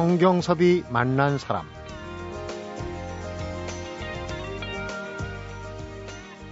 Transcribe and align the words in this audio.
성경섭이 0.00 0.84
만난 0.88 1.36
사람 1.36 1.68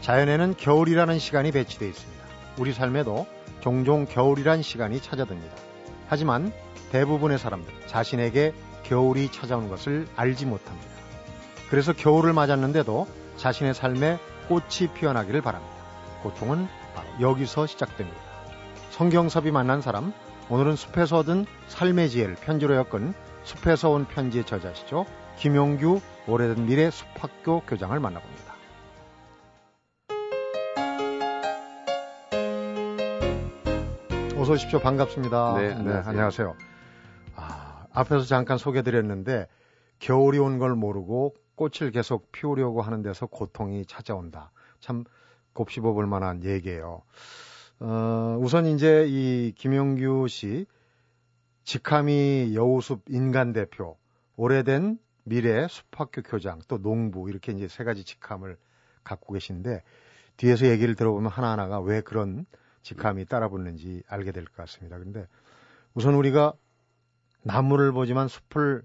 자연에는 0.03 0.55
겨울이라는 0.59 1.19
시간이 1.19 1.53
배치되어 1.53 1.89
있습니다. 1.89 2.25
우리 2.59 2.75
삶에도 2.75 3.27
종종 3.61 4.05
겨울이란 4.05 4.61
시간이 4.61 5.01
찾아듭니다. 5.01 5.57
하지만 6.09 6.53
대부분의 6.93 7.39
사람들 7.39 7.73
자신에게 7.87 8.53
겨울이 8.83 9.33
찾아오는 9.33 9.71
것을 9.71 10.07
알지 10.15 10.45
못합니다. 10.45 10.91
그래서 11.71 11.95
겨울을 11.95 12.35
맞았는데도 12.35 13.09
자신의 13.39 13.73
삶에 13.73 14.19
꽃이 14.49 14.93
피어나기를 14.95 15.41
바랍니다. 15.41 15.75
고통은 16.23 16.69
바로 16.95 17.09
여기서 17.23 17.67
시작됩니다. 17.67 18.21
성경섭이 18.91 19.53
만난 19.53 19.81
사람, 19.81 20.13
오늘은 20.51 20.77
숲에서 20.77 21.17
얻은 21.17 21.47
삶의 21.69 22.11
지혜를 22.11 22.35
편지로 22.35 22.75
엮은 22.75 23.15
숲에서 23.49 23.89
온 23.89 24.05
편지의 24.07 24.45
저자시죠. 24.45 25.07
김용규 25.39 26.01
오래된 26.27 26.67
미래 26.67 26.91
숲학교 26.91 27.61
교장을 27.61 27.99
만나봅니다. 27.99 28.55
어서 34.37 34.53
오십시오. 34.53 34.79
반갑습니다. 34.81 35.55
네, 35.59 35.73
안녕하세요. 35.73 36.03
네, 36.03 36.09
안녕하세요. 36.09 36.57
아, 37.37 37.87
앞에서 37.93 38.25
잠깐 38.25 38.59
소개드렸는데 38.59 39.47
겨울이 39.99 40.39
온 40.39 40.59
걸 40.59 40.75
모르고 40.77 41.35
꽃을 41.57 41.91
계속 41.91 42.31
피우려고 42.31 42.83
하는 42.83 43.03
데서 43.03 43.27
고통이 43.27 43.85
찾아온다. 43.87 44.53
참 44.79 45.05
곱씹어 45.55 45.93
볼 45.93 46.07
만한 46.07 46.45
얘기예요. 46.45 47.03
어, 47.81 48.39
우선 48.41 48.67
이제 48.67 49.07
이 49.09 49.53
김용규 49.57 50.29
씨 50.29 50.67
직함이 51.73 52.53
여우숲 52.55 53.03
인간 53.11 53.53
대표, 53.53 53.99
오래된 54.37 54.99
미래 55.25 55.69
숲학교 55.69 56.23
교장, 56.23 56.63
또 56.67 56.81
농부 56.81 57.29
이렇게 57.29 57.53
이제 57.53 57.69
세 57.69 57.85
가지 57.85 58.05
직함을 58.05 58.57
갖고 59.05 59.35
계신데 59.35 59.83
뒤에서 60.39 60.65
얘기를 60.67 60.95
들어보면 60.95 61.31
하나하나가 61.31 61.79
왜 61.79 62.01
그런 62.01 62.47
직함이 62.81 63.27
따라붙는지 63.27 64.03
알게 64.09 64.33
될 64.33 64.47
것 64.47 64.57
같습니다. 64.57 64.97
근데 64.97 65.27
우선 65.93 66.15
우리가 66.15 66.55
나무를 67.43 67.93
보지만 67.93 68.29
숲을 68.29 68.83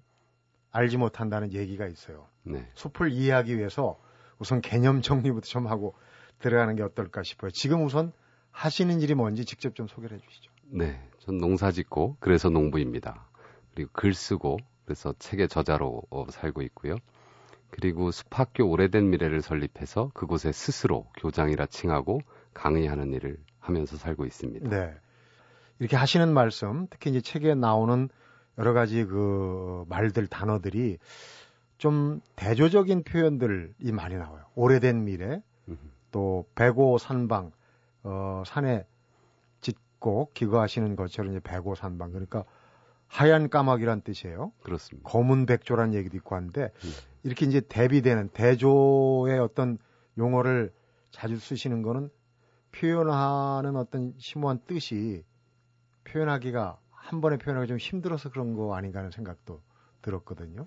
알지 0.72 0.98
못한다는 0.98 1.54
얘기가 1.54 1.88
있어요. 1.88 2.28
네. 2.44 2.70
숲을 2.74 3.14
이해하기 3.14 3.58
위해서 3.58 3.98
우선 4.40 4.60
개념 4.60 5.02
정리부터 5.02 5.46
좀 5.48 5.68
하고 5.68 5.96
들어가는 6.40 6.76
게 6.76 6.84
어떨까 6.84 7.24
싶어요. 7.24 7.50
지금 7.52 7.86
우선 7.86 8.12
하시는 8.52 9.00
일이 9.00 9.14
뭔지 9.14 9.46
직접 9.46 9.74
좀 9.74 9.88
소개를 9.88 10.18
해 10.18 10.22
주시죠. 10.22 10.52
네. 10.66 11.00
전 11.24 11.38
농사 11.38 11.72
짓고 11.72 12.18
그래서 12.20 12.50
농부입니다. 12.50 13.26
그리고 13.74 13.90
글 13.94 14.14
쓰고 14.14 14.58
그래서 14.84 15.14
책의 15.20 15.48
저자로 15.48 16.02
어, 16.10 16.26
살고 16.30 16.62
있고요. 16.64 16.98
그리고 17.70 18.12
숲학교 18.12 18.70
오래된 18.70 19.10
미래를 19.10 19.42
설립해서 19.42 20.12
그곳에 20.14 20.52
스스로 20.52 21.08
교장이라 21.18 21.68
칭하고 21.68 22.20
강의하는 22.54 23.14
일을 23.14 23.38
하면서 23.60 23.96
살고 23.96 24.26
있습니다. 24.26 24.70
네. 24.70 24.94
이렇게 25.80 25.96
하시는 25.96 26.32
말씀, 26.34 26.88
특히 26.90 27.10
이제 27.12 27.22
책에 27.22 27.56
나오는 27.56 28.10
여러 28.58 28.74
가지 28.74 29.06
그 29.06 29.86
말들, 29.88 30.28
단어들이 30.28 30.98
좀 31.78 32.20
대조적인 32.36 33.04
표현들이 33.04 33.92
많이 33.94 34.16
나와요. 34.16 34.44
오래된 34.56 35.06
미래, 35.06 35.42
또 36.12 36.46
배고 36.54 36.98
산방, 36.98 37.52
어, 38.04 38.44
산에 38.46 38.86
짓고 40.04 40.32
기거하시는 40.34 40.96
것처럼 40.98 41.32
이제 41.32 41.40
배고 41.40 41.76
산방. 41.76 42.12
그러니까 42.12 42.44
하얀 43.08 43.50
까마귀란 43.50 44.02
뜻이에요. 44.02 44.52
그렇습니다. 44.62 45.10
검은 45.10 45.46
백조란 45.46 45.94
얘기도 45.94 46.18
있고 46.18 46.36
한데 46.36 46.72
음. 46.84 46.90
이렇게 47.24 47.46
이제 47.46 47.62
대비되는 47.62 48.30
대조의 48.30 49.40
어떤 49.40 49.78
용어를 50.18 50.74
자주 51.12 51.38
쓰시는 51.38 51.82
거는 51.82 52.10
표현하는 52.74 53.76
어떤 53.78 54.14
심오한 54.18 54.60
뜻이 54.68 55.24
표현하기가 56.04 56.80
한 56.92 57.22
번에 57.22 57.38
표현하기 57.38 57.68
좀 57.68 57.78
힘들어서 57.78 58.30
그런 58.30 58.54
거 58.56 58.76
아닌가 58.76 59.00
하는 59.00 59.12
생각도 59.12 59.62
들었거든요. 60.02 60.66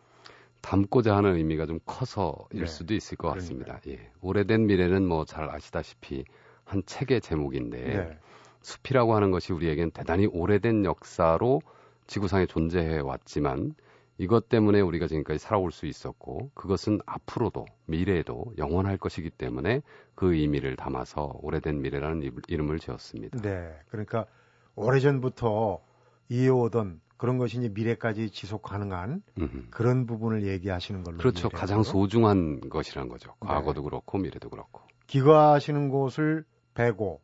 담고자 0.62 1.16
하는 1.16 1.36
의미가 1.36 1.66
좀 1.66 1.78
커서일 1.84 2.60
네. 2.60 2.66
수도 2.66 2.94
있을 2.94 3.16
것 3.16 3.28
같습니다. 3.34 3.80
예. 3.86 4.10
오래된 4.20 4.66
미래는 4.66 5.06
뭐 5.06 5.24
잘 5.24 5.50
아시다시피 5.50 6.24
한 6.64 6.82
책의 6.86 7.20
제목인데 7.20 7.78
네. 7.84 8.18
숲이라고 8.66 9.14
하는 9.14 9.30
것이 9.30 9.52
우리에겐 9.52 9.92
대단히 9.92 10.26
오래된 10.26 10.84
역사로 10.84 11.62
지구상에 12.08 12.46
존재해 12.46 12.98
왔지만 12.98 13.74
이것 14.18 14.48
때문에 14.48 14.80
우리가 14.80 15.06
지금까지 15.06 15.38
살아올 15.38 15.70
수 15.70 15.86
있었고 15.86 16.50
그것은 16.54 16.98
앞으로도 17.06 17.66
미래에도 17.84 18.46
영원할 18.58 18.96
것이기 18.96 19.30
때문에 19.30 19.82
그 20.16 20.34
의미를 20.34 20.74
담아서 20.74 21.38
오래된 21.42 21.80
미래라는 21.80 22.28
이름을 22.48 22.80
지었습니다. 22.80 23.40
네. 23.40 23.72
그러니까 23.88 24.26
오래전부터 24.74 25.80
이어오던 26.28 27.00
그런 27.18 27.38
것이 27.38 27.58
이제 27.58 27.68
미래까지 27.68 28.30
지속 28.30 28.62
가능한 28.62 29.22
음흠. 29.38 29.70
그런 29.70 30.06
부분을 30.06 30.44
얘기하시는 30.46 31.04
걸로 31.04 31.18
그렇죠. 31.18 31.48
가장 31.50 31.84
소중한 31.84 32.68
것이라는 32.68 33.08
거죠. 33.08 33.32
네. 33.42 33.48
과거도 33.48 33.80
네. 33.80 33.84
그렇고 33.84 34.18
미래도 34.18 34.50
그렇고. 34.50 34.82
기거하시는 35.06 35.88
곳을 35.88 36.44
배고 36.74 37.20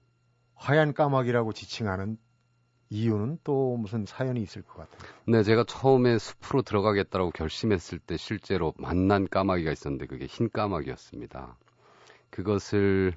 하얀 0.55 0.93
까마귀라고 0.95 1.53
지칭하는 1.53 2.19
이유는 2.91 3.39
또 3.43 3.77
무슨 3.79 4.05
사연이 4.05 4.43
있을 4.43 4.63
것 4.63 4.75
같아요. 4.75 5.11
네, 5.27 5.43
제가 5.43 5.65
처음에 5.65 6.19
숲으로 6.19 6.63
들어가겠다고 6.63 7.31
결심했을 7.31 7.99
때 7.99 8.17
실제로 8.17 8.75
만난 8.77 9.27
까마귀가 9.27 9.73
있었는데 9.73 10.07
그게 10.07 10.27
흰 10.27 10.51
까마귀였습니다. 10.51 11.57
그것을 12.31 13.15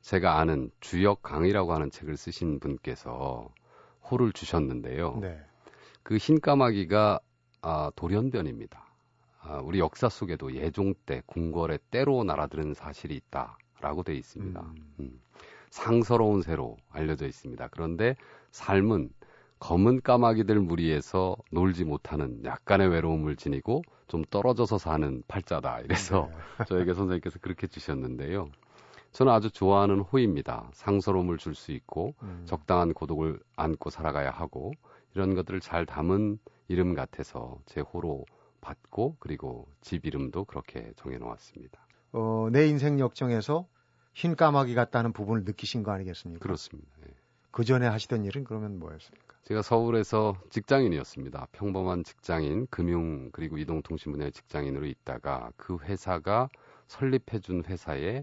제가 0.00 0.38
아는 0.38 0.70
주역 0.80 1.22
강이라고 1.22 1.72
하는 1.72 1.90
책을 1.90 2.16
쓰신 2.16 2.58
분께서 2.60 3.48
호를 4.10 4.32
주셨는데요. 4.32 5.18
네. 5.20 5.40
그 6.02 6.16
흰 6.16 6.40
까마귀가 6.40 7.20
아, 7.62 7.92
돌연변입니다. 7.94 8.84
아, 9.40 9.58
우리 9.60 9.78
역사 9.78 10.08
속에도 10.08 10.52
예종 10.54 10.94
때 11.06 11.22
궁궐에 11.26 11.78
때로 11.92 12.24
날아드는 12.24 12.74
사실이 12.74 13.14
있다라고 13.16 14.02
돼 14.02 14.16
있습니다. 14.16 14.60
음. 14.60 14.94
음. 14.98 15.20
상서로운 15.72 16.42
새로 16.42 16.76
알려져 16.90 17.26
있습니다. 17.26 17.66
그런데 17.68 18.14
삶은 18.50 19.08
검은 19.58 20.02
까마귀들 20.02 20.60
무리에서 20.60 21.34
놀지 21.50 21.84
못하는 21.86 22.44
약간의 22.44 22.88
외로움을 22.88 23.36
지니고 23.36 23.80
좀 24.06 24.22
떨어져서 24.24 24.76
사는 24.76 25.22
팔자다. 25.28 25.80
이래서 25.80 26.28
네. 26.58 26.64
저에게 26.68 26.92
선생님께서 26.92 27.38
그렇게 27.40 27.66
주셨는데요. 27.66 28.50
저는 29.12 29.32
아주 29.32 29.50
좋아하는 29.50 30.00
호입니다. 30.00 30.68
상서로움을 30.74 31.38
줄 31.38 31.54
수 31.54 31.72
있고 31.72 32.14
음. 32.22 32.42
적당한 32.44 32.92
고독을 32.92 33.40
안고 33.56 33.88
살아가야 33.88 34.30
하고 34.30 34.72
이런 35.14 35.34
것들을 35.34 35.60
잘 35.60 35.86
담은 35.86 36.38
이름 36.68 36.94
같아서 36.94 37.56
제 37.64 37.80
호로 37.80 38.26
받고 38.60 39.16
그리고 39.20 39.66
집 39.80 40.04
이름도 40.04 40.44
그렇게 40.44 40.92
정해놓았습니다. 40.96 41.80
어, 42.12 42.48
내 42.52 42.66
인생 42.66 42.98
역정에서 43.00 43.66
흰 44.12 44.36
까마귀 44.36 44.74
같다는 44.74 45.12
부분을 45.12 45.44
느끼신 45.44 45.82
거 45.82 45.92
아니겠습니까? 45.92 46.42
그렇습니다. 46.42 46.90
예. 47.06 47.14
그 47.50 47.64
전에 47.64 47.86
하시던 47.86 48.24
일은 48.24 48.44
그러면 48.44 48.78
뭐였습니까? 48.78 49.36
제가 49.44 49.62
서울에서 49.62 50.36
직장인이었습니다. 50.50 51.48
평범한 51.52 52.04
직장인, 52.04 52.66
금융 52.70 53.30
그리고 53.32 53.58
이동통신 53.58 54.12
분야의 54.12 54.32
직장인으로 54.32 54.86
있다가 54.86 55.50
그 55.56 55.78
회사가 55.82 56.48
설립해준 56.86 57.64
회사에 57.66 58.22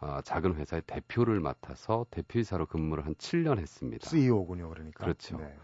어, 0.00 0.20
작은 0.24 0.54
회사의 0.54 0.82
대표를 0.86 1.40
맡아서 1.40 2.06
대표이사로 2.10 2.66
근무를 2.66 3.04
한 3.04 3.14
7년 3.16 3.58
했습니다. 3.58 4.08
CEO군요, 4.08 4.70
그러니까. 4.70 5.04
그렇죠. 5.04 5.36
네. 5.36 5.54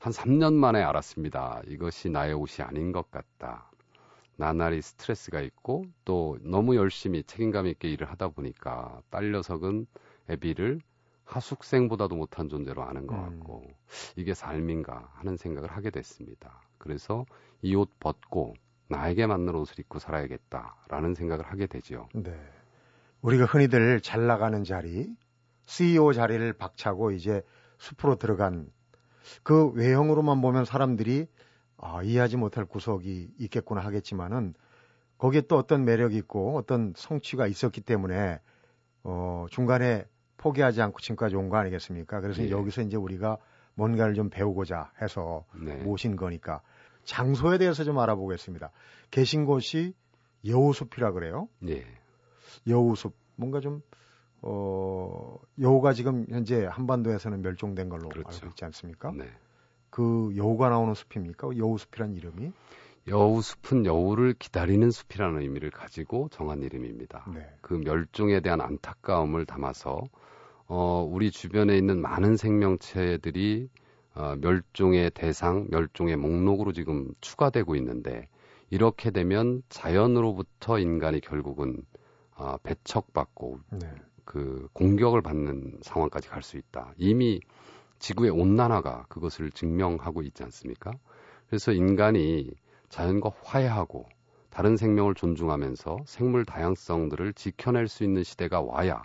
한 0.00 0.12
3년 0.12 0.54
만에 0.54 0.82
알았습니다. 0.82 1.62
이것이 1.68 2.10
나의 2.10 2.34
옷이 2.34 2.64
아닌 2.66 2.90
것 2.90 3.08
같다. 3.12 3.70
나날이 4.36 4.82
스트레스가 4.82 5.40
있고 5.40 5.84
또 6.04 6.38
너무 6.42 6.76
열심히 6.76 7.22
책임감 7.22 7.66
있게 7.68 7.88
일을 7.90 8.10
하다 8.10 8.28
보니까 8.28 9.00
딸 9.10 9.30
녀석은 9.32 9.86
애비를 10.30 10.80
하숙생보다도 11.24 12.16
못한 12.16 12.48
존재로 12.48 12.82
아는 12.82 13.06
것 13.06 13.16
음. 13.16 13.22
같고 13.38 13.62
음. 13.66 13.74
이게 14.16 14.34
삶인가 14.34 15.10
하는 15.14 15.36
생각을 15.36 15.70
하게 15.70 15.90
됐습니다. 15.90 16.62
그래서 16.78 17.24
이 17.62 17.74
옷 17.76 17.88
벗고 18.00 18.54
나에게 18.88 19.26
맞는 19.26 19.54
옷을 19.54 19.80
입고 19.80 19.98
살아야겠다라는 19.98 21.14
생각을 21.14 21.46
하게 21.46 21.66
되죠. 21.66 22.08
네. 22.14 22.38
우리가 23.22 23.46
흔히들 23.46 24.00
잘 24.02 24.26
나가는 24.26 24.62
자리, 24.64 25.08
CEO 25.64 26.12
자리를 26.12 26.52
박차고 26.52 27.12
이제 27.12 27.42
숲으로 27.78 28.16
들어간 28.16 28.70
그 29.42 29.68
외형으로만 29.70 30.42
보면 30.42 30.66
사람들이 30.66 31.26
아, 31.78 32.02
이해하지 32.02 32.36
못할 32.36 32.64
구석이 32.64 33.34
있겠구나 33.38 33.80
하겠지만은 33.82 34.54
거기에 35.18 35.42
또 35.42 35.56
어떤 35.56 35.84
매력이 35.84 36.16
있고 36.18 36.56
어떤 36.56 36.92
성취가 36.96 37.46
있었기 37.46 37.80
때문에 37.80 38.40
어, 39.02 39.46
중간에 39.50 40.04
포기하지 40.36 40.82
않고 40.82 40.98
지금까지 41.00 41.36
온 41.36 41.48
거 41.48 41.56
아니겠습니까? 41.56 42.20
그래서 42.20 42.42
네. 42.42 42.50
여기서 42.50 42.82
이제 42.82 42.96
우리가 42.96 43.38
뭔가를 43.74 44.14
좀 44.14 44.28
배우고자 44.30 44.92
해서 45.00 45.44
네. 45.54 45.76
모신 45.76 46.16
거니까 46.16 46.60
장소에 47.04 47.58
대해서 47.58 47.84
좀 47.84 47.98
알아보겠습니다. 47.98 48.70
계신 49.10 49.44
곳이 49.44 49.94
여우숲이라 50.46 51.12
그래요. 51.12 51.48
예. 51.68 51.84
여우숲 52.66 53.14
뭔가 53.36 53.60
좀 53.60 53.82
어, 54.42 55.38
여우가 55.58 55.92
지금 55.94 56.26
현재 56.28 56.66
한반도에서는 56.66 57.40
멸종된 57.42 57.88
걸로 57.88 58.08
그렇죠. 58.10 58.28
알고 58.36 58.48
있지 58.48 58.64
않습니까? 58.66 59.10
네. 59.12 59.30
그 59.94 60.32
여우가 60.36 60.70
나오는 60.70 60.92
숲입니까? 60.92 61.56
여우숲이란 61.56 62.14
이름이? 62.14 62.50
여우숲은 63.06 63.86
여우를 63.86 64.34
기다리는 64.36 64.90
숲이라는 64.90 65.40
의미를 65.40 65.70
가지고 65.70 66.28
정한 66.32 66.62
이름입니다. 66.62 67.30
네. 67.32 67.46
그 67.60 67.74
멸종에 67.74 68.40
대한 68.40 68.60
안타까움을 68.60 69.46
담아서 69.46 70.02
어, 70.66 71.08
우리 71.08 71.30
주변에 71.30 71.78
있는 71.78 72.02
많은 72.02 72.36
생명체들이 72.36 73.68
어, 74.16 74.34
멸종의 74.40 75.12
대상, 75.12 75.68
멸종의 75.70 76.16
목록으로 76.16 76.72
지금 76.72 77.14
추가되고 77.20 77.76
있는데 77.76 78.26
이렇게 78.70 79.12
되면 79.12 79.62
자연으로부터 79.68 80.80
인간이 80.80 81.20
결국은 81.20 81.84
어, 82.34 82.56
배척받고 82.64 83.60
네. 83.78 83.94
그 84.24 84.66
공격을 84.72 85.22
받는 85.22 85.78
상황까지 85.82 86.28
갈 86.30 86.42
수 86.42 86.56
있다. 86.56 86.94
이미 86.96 87.38
지구의 88.04 88.32
온난화가 88.32 89.06
그것을 89.08 89.50
증명하고 89.50 90.20
있지 90.24 90.42
않습니까? 90.42 90.92
그래서 91.46 91.72
인간이 91.72 92.50
자연과 92.90 93.30
화해하고 93.42 94.04
다른 94.50 94.76
생명을 94.76 95.14
존중하면서 95.14 96.00
생물 96.04 96.44
다양성들을 96.44 97.32
지켜낼 97.32 97.88
수 97.88 98.04
있는 98.04 98.22
시대가 98.22 98.60
와야 98.60 99.04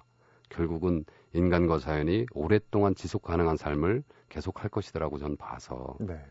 결국은 0.50 1.06
인간과 1.31 1.80
자연이 1.80 2.25
오랫동안 2.34 2.94
지속 2.94 3.22
가능한 3.22 3.56
삶을 3.56 4.04
계속할 4.28 4.69
것이더라고 4.69 5.18
전 5.18 5.38
봐서 5.38 5.96
네. 6.01 6.22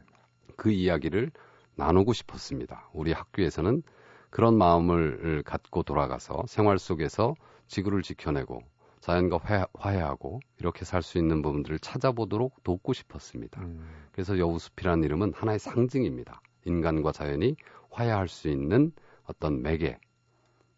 그 0.56 0.70
이야기를 0.70 1.30
나누고 1.74 2.12
싶었습니다. 2.12 2.90
우리 2.92 3.12
학교에서는 3.12 3.82
그런 4.28 4.58
마음을 4.58 5.42
갖고 5.46 5.84
돌아가서 5.84 6.42
생활 6.46 6.78
속에서 6.78 7.34
지구를 7.66 8.02
지켜내고 8.02 8.60
자연과 9.00 9.38
화해, 9.74 9.98
하고 10.00 10.40
이렇게 10.58 10.84
살 10.84 11.02
수 11.02 11.18
있는 11.18 11.42
부분들을 11.42 11.78
찾아보도록 11.78 12.62
돕고 12.64 12.92
싶었습니다. 12.92 13.60
음. 13.62 13.88
그래서 14.12 14.38
여우숲이라는 14.38 15.04
이름은 15.04 15.32
하나의 15.34 15.58
상징입니다. 15.58 16.40
인간과 16.64 17.12
자연이 17.12 17.56
화해할 17.90 18.28
수 18.28 18.48
있는 18.48 18.92
어떤 19.24 19.62
매개 19.62 19.98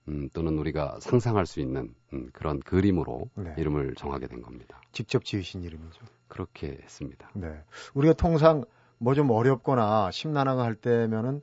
음, 0.08 0.28
또는 0.32 0.58
우리가 0.58 0.98
상상할 1.00 1.46
수 1.46 1.60
있는 1.60 1.94
음, 2.12 2.30
그런 2.32 2.60
그림으로 2.60 3.30
네. 3.34 3.54
이름을 3.58 3.94
정하게 3.96 4.26
된 4.26 4.42
겁니다. 4.42 4.80
직접 4.92 5.24
지으신 5.24 5.62
이름이죠. 5.62 6.00
그렇게 6.28 6.78
했습니다. 6.82 7.30
네. 7.34 7.62
우리가 7.94 8.14
통상 8.14 8.64
뭐 8.98 9.14
좀 9.14 9.30
어렵거나 9.30 10.10
심란하고 10.10 10.60
할 10.60 10.74
때면은 10.74 11.40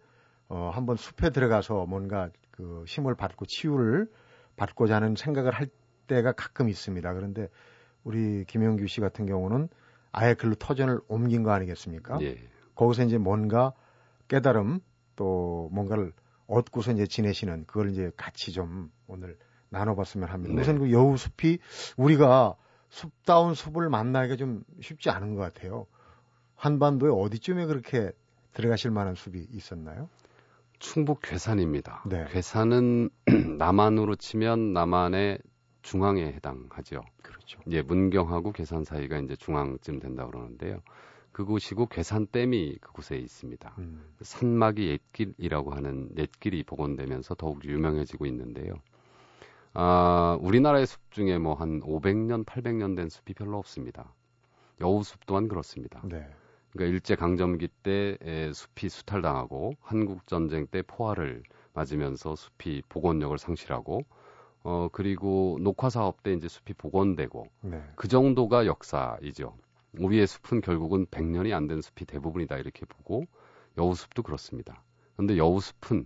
어, 0.48 0.70
한번 0.74 0.96
숲에 0.96 1.32
들어가서 1.32 1.86
뭔가 1.88 2.30
그 2.52 2.84
힘을 2.88 3.16
받고 3.16 3.46
치유를 3.48 4.10
받고자 4.56 4.96
하는 4.96 5.16
생각을 5.16 5.52
할 5.52 5.68
때가 6.08 6.32
가끔 6.32 6.70
있습니다. 6.70 7.14
그런데 7.14 7.50
우리 8.04 8.46
김영규 8.46 8.88
씨 8.88 9.02
같은 9.02 9.26
경우는 9.26 9.70
아예 10.12 10.34
글로 10.34 10.56
터전을 10.56 11.02
옮긴 11.08 11.44
거 11.44 11.52
아니겠습니까? 11.52 12.20
예. 12.22 12.38
거기서 12.76 13.04
이제 13.04 13.18
뭔가 13.18 13.74
깨달음 14.28 14.80
또 15.16 15.70
뭔가를 15.72 16.14
얻고서 16.48 16.92
이제 16.94 17.06
지내시는 17.06 17.66
그걸 17.66 17.90
이제 17.90 18.12
같이 18.16 18.52
좀 18.52 18.92
오늘 19.08 19.38
나눠봤으면 19.70 20.30
합니다. 20.30 20.56
네. 20.56 20.62
우선 20.62 20.80
그 20.80 20.92
여우숲이 20.92 21.60
우리가 21.98 22.56
숲다운 22.90 23.54
숲을 23.54 23.90
만나기가 23.90 24.38
좀 24.38 24.64
쉽지 24.82 25.10
않은 25.10 25.36
것 25.36 25.42
같아요. 25.42 25.88
한반도에 26.56 27.12
어디쯤에 27.12 27.66
그렇게 27.66 28.12
들어가실 28.54 28.92
만한 28.92 29.16
숲이 29.16 29.48
있었나요? 29.52 30.10
충북 30.80 31.22
괴산입니다. 31.22 32.04
네. 32.08 32.26
괴산은 32.30 33.10
남한으로 33.58 34.16
치면 34.16 34.74
남한의 34.74 35.40
중앙에 35.88 36.26
해당하죠. 36.34 37.02
그렇죠. 37.24 37.62
이제 37.66 37.82
문경하고 37.82 38.52
괴산 38.52 38.84
사이가 38.84 39.20
이제 39.20 39.38
중앙쯤 39.38 40.00
된다 40.00 40.26
그러는데요. 40.26 40.82
그곳이고 41.32 41.86
괴산댐이 41.86 42.80
그곳에 42.82 43.16
있습니다. 43.18 43.74
음. 43.78 44.04
산막이 44.22 44.90
옛길이라고 44.90 45.72
하는 45.72 46.10
옛길이 46.18 46.64
복원되면서 46.64 47.36
더욱 47.36 47.64
유명해지고 47.64 48.26
있는데요. 48.26 48.74
아, 49.74 50.38
우리나라의 50.42 50.88
숲 50.88 51.10
중에 51.12 51.38
뭐 51.38 51.54
한 51.54 51.80
500년, 51.80 52.44
800년 52.44 52.98
된 52.98 53.08
숲이 53.08 53.34
별로 53.34 53.58
없습니다. 53.58 54.14
여우숲 54.82 55.26
또한 55.26 55.48
그렇습니다. 55.48 56.02
네. 56.04 56.28
그러니까 56.74 56.94
일제 56.94 57.16
강점기 57.16 57.70
때 57.82 58.18
숲이 58.54 58.90
수탈당하고 58.90 59.74
한국 59.80 60.28
전쟁 60.28 60.68
때 60.68 60.82
포화를 60.82 61.44
맞으면서 61.74 62.36
숲이 62.36 62.82
복원력을 62.90 63.38
상실하고 63.38 64.02
어 64.64 64.90
그리고 64.92 65.58
녹화 65.62 65.90
사업 65.90 66.24
때 66.24 66.34
이제 66.34 66.48
숲이 66.48 66.74
복원되고 66.74 67.48
네. 67.62 67.82
그 67.96 68.08
정도가 68.08 68.66
역사이죠. 68.66 69.56
우리의 70.00 70.28
숲은 70.28 70.62
결국은 70.62 71.06
100년이 71.08 71.54
안 71.54 71.68
된 71.68 71.82
숲이 71.82 72.06
대부분이다 72.06 72.58
이렇게 72.58 72.86
보고 72.86 73.24
여우숲도 73.78 74.24
그렇습니다. 74.24 74.84
그런데 75.16 75.38
여우숲은 75.38 76.06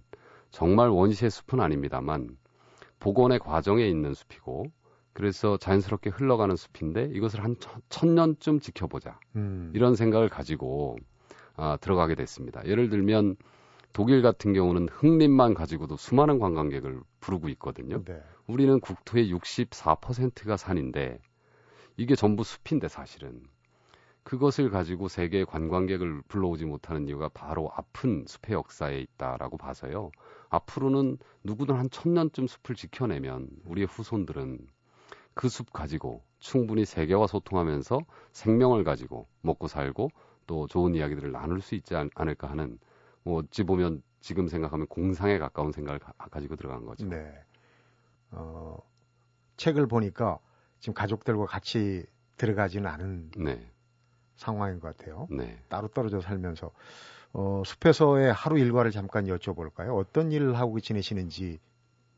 정말 0.52 0.90
원시의 0.90 1.32
숲은 1.32 1.60
아닙니다만 1.60 2.38
복원의 3.00 3.40
과정에 3.40 3.88
있는 3.88 4.14
숲이고 4.14 4.66
그래서 5.14 5.58
자연스럽게 5.58 6.10
흘러가는 6.12 6.56
숲인데 6.56 7.10
이것을 7.14 7.44
한 7.44 7.56
천 7.90 8.16
년쯤 8.16 8.60
지켜보자 8.62 9.20
음. 9.36 9.72
이런 9.76 9.96
생각을 9.96 10.30
가지고 10.30 10.98
아, 11.56 11.78
들어가게 11.82 12.16
됐습니다. 12.16 12.66
예를 12.66 12.90
들면 12.90 13.36
독일 13.94 14.22
같은 14.22 14.54
경우는 14.54 14.88
흙림만 14.90 15.54
가지고도 15.54 15.98
수많은 15.98 16.40
관광객을 16.40 17.02
부르고 17.20 17.50
있거든요. 17.50 18.04
네. 18.06 18.22
우리는 18.52 18.82
국토의 18.82 19.34
64%가 19.34 20.58
산인데 20.58 21.22
이게 21.96 22.16
전부 22.16 22.44
숲인데 22.44 22.90
사실은 22.90 23.44
그것을 24.24 24.70
가지고 24.70 25.08
세계 25.08 25.46
관광객을 25.46 26.24
불러오지 26.28 26.66
못하는 26.66 27.08
이유가 27.08 27.30
바로 27.30 27.72
아픈 27.74 28.26
숲의 28.28 28.54
역사에 28.54 29.00
있다라고 29.00 29.58
봐서요. 29.58 30.12
앞으로는 30.50 31.18
누구든 31.46 31.76
한 31.76 31.90
천년쯤 31.90 32.48
숲을 32.48 32.76
지켜내면 32.76 33.48
우리의 33.66 33.88
후손들은 33.88 34.68
그 35.34 35.48
숲 35.48 35.72
가지고 35.72 36.22
충분히 36.40 36.84
세계와 36.84 37.28
소통하면서 37.28 38.02
생명을 38.34 38.84
가지고 38.84 39.28
먹고 39.42 39.68
살고 39.68 40.10
또 40.46 40.68
좋은 40.68 40.94
이야기들을 40.94 41.32
나눌 41.32 41.62
수 41.62 41.76
있지 41.76 41.96
않, 41.96 42.10
을까 42.20 42.50
하는 42.50 42.78
뭐 43.24 43.40
어찌 43.40 43.64
보면 43.64 44.04
지금 44.20 44.50
생각하면 44.50 44.88
공상에 44.88 45.38
가까운 45.40 45.72
생각을 45.72 46.00
가, 46.00 46.42
지고 46.42 46.58
들어간 46.58 46.86
거죠. 46.86 47.08
네. 47.08 47.34
어, 48.32 48.78
책을 49.58 49.88
보니까 49.88 50.40
지금 50.80 50.94
가족들과 50.94 51.46
같이 51.46 52.06
들어가지는 52.38 52.90
않은 52.90 53.32
네. 53.38 53.72
상황인 54.36 54.80
것 54.80 54.96
같아요. 54.98 55.28
네. 55.30 55.60
따로 55.70 55.88
떨어져 55.88 56.20
살면서 56.22 56.72
어, 57.34 57.64
숲에서의 57.66 58.34
하루 58.34 58.58
일과를 58.58 58.92
잠깐 58.92 59.26
여쭤볼까요? 59.26 59.98
어떤 59.98 60.32
일을 60.32 60.58
하고 60.58 60.80
지내시는지. 60.80 61.60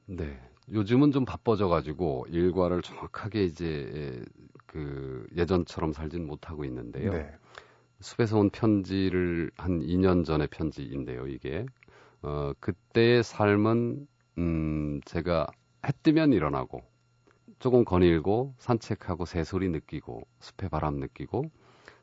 네. 0.05 0.39
요즘은 0.72 1.12
좀 1.12 1.25
바빠져 1.25 1.67
가지고 1.67 2.25
일과를 2.29 2.82
정확하게 2.82 3.43
이제 3.43 4.24
그 4.65 5.27
예전처럼 5.36 5.91
살진 5.91 6.25
못하고 6.25 6.63
있는데요. 6.65 7.12
네. 7.12 7.32
숲에서 8.00 8.39
온 8.39 8.50
편지를 8.50 9.51
한 9.58 9.79
2년 9.82 10.25
전의 10.25 10.48
편지인데요, 10.48 11.27
이게. 11.27 11.65
어, 12.22 12.53
그때의 12.60 13.24
삶은 13.24 14.08
음, 14.38 15.01
제가 15.05 15.48
해 15.86 15.92
뜨면 16.04 16.34
일어나고 16.34 16.82
조금 17.60 17.86
거닐고 17.86 18.56
산책하고 18.60 19.25
새소리 19.25 19.70
느끼고 19.70 20.25
숲의 20.40 20.70
바람 20.70 20.96
느끼고 20.98 21.44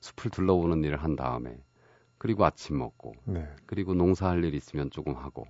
숲을 0.01 0.31
둘러보는 0.31 0.85
일을 0.85 1.03
한 1.03 1.17
다음에 1.17 1.59
그리고 2.19 2.45
아침 2.45 2.79
먹고 2.79 3.15
네. 3.25 3.49
그리고 3.67 3.95
농사할 3.95 4.45
일 4.45 4.55
있으면 4.55 4.91
조금 4.91 5.17
하고 5.17 5.47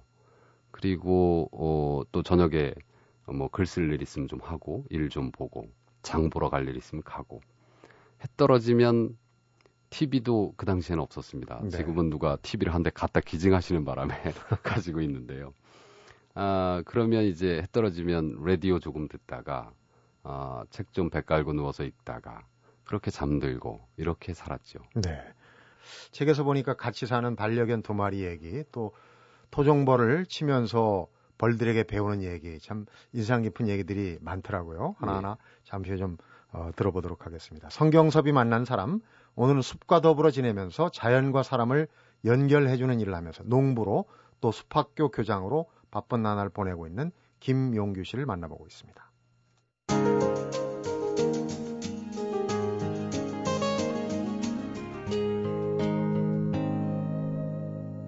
그리고 0.70 1.48
어, 1.52 2.02
또 2.12 2.22
저녁에 2.22 2.74
뭐 3.26 3.48
글 3.48 3.64
쓸 3.66 3.92
일 3.92 4.02
있으면 4.02 4.28
좀 4.28 4.40
하고 4.42 4.84
일 4.90 5.08
좀 5.08 5.30
보고 5.30 5.68
장 6.02 6.30
보러 6.30 6.48
갈 6.50 6.68
일 6.68 6.76
있으면 6.76 7.02
가고 7.04 7.40
해 8.22 8.26
떨어지면 8.36 9.16
TV도 9.90 10.54
그 10.56 10.66
당시에는 10.66 11.02
없었습니다. 11.02 11.60
네. 11.62 11.68
지금은 11.70 12.10
누가 12.10 12.36
TV를 12.36 12.72
한 12.74 12.82
대 12.84 12.90
갖다 12.90 13.20
기증하시는 13.20 13.84
바람에 13.84 14.14
가지고 14.62 15.00
있는데요. 15.00 15.52
아, 16.34 16.82
그러면 16.86 17.24
이제 17.24 17.58
해 17.62 17.66
떨어지면 17.72 18.42
라디오 18.44 18.78
조금 18.78 19.08
듣다가 19.08 19.72
아, 20.22 20.64
책 20.70 20.92
좀 20.92 21.10
배 21.10 21.20
깔고 21.22 21.52
누워서 21.54 21.84
읽다가 21.84 22.44
그렇게 22.84 23.10
잠들고 23.10 23.80
이렇게 23.96 24.34
살았죠. 24.34 24.80
네. 24.96 25.22
책에서 26.12 26.44
보니까 26.44 26.74
같이 26.74 27.06
사는 27.06 27.34
반려견 27.36 27.82
두 27.82 27.94
마리 27.94 28.22
얘기 28.24 28.62
또 28.72 28.92
토종벌을 29.50 30.26
치면서 30.26 31.08
벌들에게 31.38 31.84
배우는 31.84 32.22
얘기 32.22 32.58
참 32.60 32.84
인상 33.12 33.42
깊은 33.42 33.66
얘기들이 33.68 34.18
많더라고요. 34.20 34.96
하나하나 34.98 35.36
네. 35.36 35.60
잠시 35.64 35.90
후에 35.90 35.98
좀 35.98 36.16
어, 36.52 36.70
들어보도록 36.76 37.26
하겠습니다. 37.26 37.70
성경섭이 37.70 38.32
만난 38.32 38.64
사람 38.64 39.00
오늘은 39.36 39.62
숲과 39.62 40.00
더불어 40.00 40.30
지내면서 40.30 40.90
자연과 40.90 41.42
사람을 41.42 41.88
연결해주는 42.24 43.00
일을 43.00 43.14
하면서 43.14 43.42
농부로 43.46 44.04
또 44.40 44.52
숲학교 44.52 45.10
교장으로 45.10 45.66
바쁜 45.90 46.22
나날을 46.22 46.50
보내고 46.50 46.86
있는 46.86 47.10
김용규 47.40 48.04
씨를 48.04 48.26
만나보고 48.26 48.66
있습니다. 48.66 49.10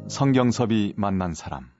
성경섭이 0.08 0.92
만난 0.96 1.32
사람 1.32 1.70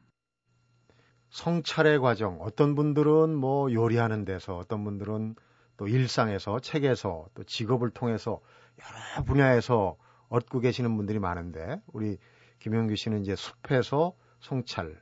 성찰의 1.29 2.01
과정 2.01 2.39
어떤 2.41 2.75
분들은 2.75 3.35
뭐 3.35 3.71
요리하는 3.73 4.25
데서 4.25 4.57
어떤 4.57 4.85
분들은 4.85 5.37
또 5.77 5.87
일상에서 5.87 6.61
책에서 6.61 7.27
또 7.35 7.45
직업을 7.45 7.91
통해서 7.91 8.41
여러 8.81 9.25
분야에서 9.25 9.97
얻고 10.29 10.61
계시는 10.61 10.97
분들이 10.97 11.19
많은데 11.19 11.81
우리 11.93 12.17
김영규 12.61 12.97
씨는 12.97 13.21
이제 13.21 13.37
숲에서 13.37 14.15
성찰 14.41 15.01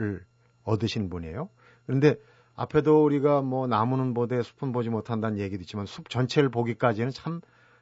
을 0.00 0.24
얻으신 0.64 1.08
분이에요. 1.08 1.48
그런데 1.86 2.16
앞에도 2.54 3.04
우리가 3.04 3.40
뭐 3.42 3.66
나무는 3.66 4.14
보되 4.14 4.42
숲은 4.42 4.72
보지 4.72 4.90
못한다는 4.90 5.38
얘기도 5.38 5.62
있지만 5.62 5.86
숲 5.86 6.08
전체를 6.08 6.50
보기까지는 6.50 7.10
참 7.10 7.40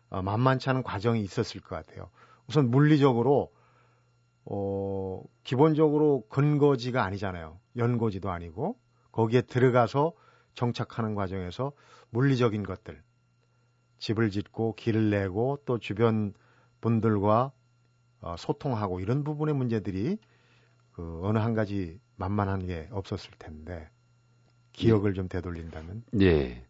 어, 0.08 0.23
만만치 0.23 0.70
않은 0.70 0.82
과정이 0.82 1.20
있었을 1.23 1.61
것 1.61 1.76
같아요. 1.76 2.11
우선 2.46 2.70
물리적으로 2.70 3.52
어, 4.44 5.23
기본적으로 5.42 6.25
근거지가 6.28 7.02
아니잖아요. 7.02 7.58
연고지도 7.76 8.30
아니고 8.30 8.78
거기에 9.11 9.42
들어가서 9.42 10.12
정착하는 10.54 11.14
과정에서 11.14 11.73
물리적인 12.11 12.62
것들 12.62 13.02
집을 13.99 14.30
짓고 14.30 14.75
길을 14.75 15.11
내고 15.11 15.58
또 15.64 15.78
주변 15.78 16.32
분들과 16.80 17.50
어, 18.20 18.37
소통하고 18.38 19.00
이런 19.00 19.25
부분의 19.25 19.54
문제들이 19.54 20.18
그 20.97 21.21
어느 21.23 21.37
한 21.37 21.53
가지 21.53 22.00
만만한 22.17 22.67
게 22.67 22.88
없었을 22.91 23.33
텐데 23.38 23.91
기억을 24.73 25.11
예. 25.11 25.15
좀 25.15 25.29
되돌린다면 25.29 26.05
예 26.23 26.67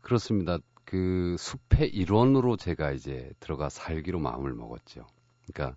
그렇습니다 0.00 0.58
그 0.86 1.36
숲의 1.38 1.90
일원으로 1.90 2.56
제가 2.56 2.92
이제 2.92 3.30
들어가 3.38 3.68
살기로 3.68 4.18
마음을 4.18 4.54
먹었죠 4.54 5.06
그러니까 5.46 5.76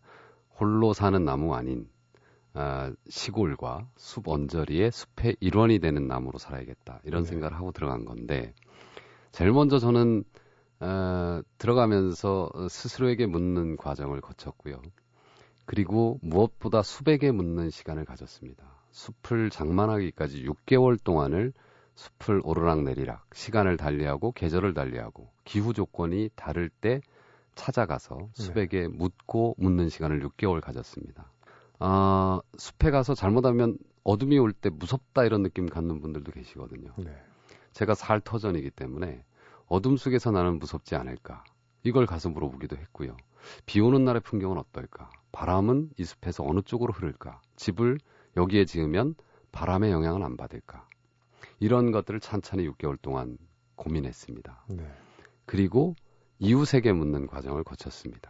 홀로 0.58 0.94
사는 0.94 1.26
나무 1.26 1.54
아닌 1.56 1.90
아, 2.54 2.94
시골과 3.10 3.90
숲 3.98 4.30
언저리의 4.30 4.90
숲의 4.92 5.36
일원이 5.42 5.80
되는 5.80 6.08
나무로 6.08 6.38
살아야겠다 6.38 7.02
이런 7.04 7.24
네. 7.24 7.30
생각을 7.30 7.58
하고 7.58 7.74
들어간 7.74 8.06
건데 8.06 8.54
제일 9.34 9.52
먼저 9.52 9.78
저는 9.78 10.24
어, 10.80 11.42
들어가면서 11.58 12.50
스스로에게 12.70 13.26
묻는 13.26 13.78
과정을 13.78 14.22
거쳤고요. 14.22 14.82
그리고 15.66 16.20
무엇보다 16.22 16.82
수백에 16.82 17.32
묻는 17.32 17.70
시간을 17.70 18.06
가졌습니다. 18.06 18.66
숲을 18.92 19.50
장만하기까지 19.50 20.44
6개월 20.46 21.02
동안을 21.04 21.54
숲을 21.96 22.42
오르락 22.44 22.84
내리락, 22.84 23.26
시간을 23.34 23.78
달리하고 23.78 24.32
계절을 24.32 24.74
달리하고 24.74 25.32
기후 25.44 25.74
조건이 25.74 26.30
다를 26.36 26.70
때 26.70 27.02
찾아가서 27.56 28.30
숲에게 28.34 28.82
네. 28.82 28.88
묻고 28.88 29.56
묻는 29.58 29.90
시간을 29.90 30.22
6개월 30.28 30.60
가졌습니다. 30.62 31.32
아, 31.80 32.42
숲에 32.58 32.92
가서 32.92 33.14
잘못하면 33.14 33.78
어둠이 34.04 34.38
올 34.40 34.54
때 34.54 34.70
무섭다 34.70 35.24
이런 35.24 35.44
느낌 35.44 35.68
갖는 35.68 36.02
분들도 36.02 36.32
계시거든요. 36.32 36.94
네. 36.98 37.16
제가 37.74 37.96
살 37.96 38.22
터전이기 38.22 38.72
때문에 38.72 39.24
어둠 39.68 39.98
속에서 39.98 40.32
나는 40.32 40.60
무섭지 40.60 40.96
않을까. 40.96 41.44
이걸 41.84 42.06
가서 42.06 42.30
물어보기도 42.30 42.78
했고요. 42.78 43.16
비 43.66 43.80
오는 43.82 44.04
날의 44.04 44.22
풍경은 44.22 44.58
어떨까? 44.58 45.10
바람은 45.34 45.90
이 45.98 46.06
숲에서 46.06 46.46
어느 46.48 46.62
쪽으로 46.62 46.94
흐를까? 46.94 47.42
집을 47.58 47.98
여기에 48.38 48.64
지으면 48.66 49.16
바람의 49.52 49.92
영향을 49.92 50.24
안 50.24 50.38
받을까? 50.38 50.88
이런 51.60 51.92
것들을 51.92 52.20
찬찬히 52.22 52.68
6개월 52.70 52.98
동안 53.02 53.38
고민했습니다. 53.76 54.66
네. 54.70 54.88
그리고 55.46 55.96
이웃에게 56.40 56.94
묻는 56.94 57.28
과정을 57.28 57.64
거쳤습니다. 57.64 58.30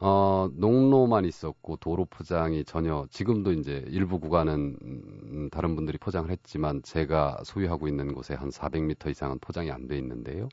어, 0.00 0.50
농로만 0.54 1.24
있었고 1.24 1.76
도로 1.76 2.04
포장이 2.06 2.64
전혀 2.64 3.06
지금도 3.10 3.52
이제 3.52 3.84
일부 3.86 4.18
구간은 4.20 4.76
음, 4.82 5.48
다른 5.50 5.76
분들이 5.76 5.96
포장을 5.98 6.28
했지만 6.28 6.82
제가 6.82 7.38
소유하고 7.44 7.88
있는 7.88 8.12
곳에 8.12 8.34
한 8.34 8.50
400m 8.50 9.10
이상은 9.10 9.38
포장이 9.40 9.70
안 9.70 9.86
돼 9.86 9.96
있는데요. 9.98 10.48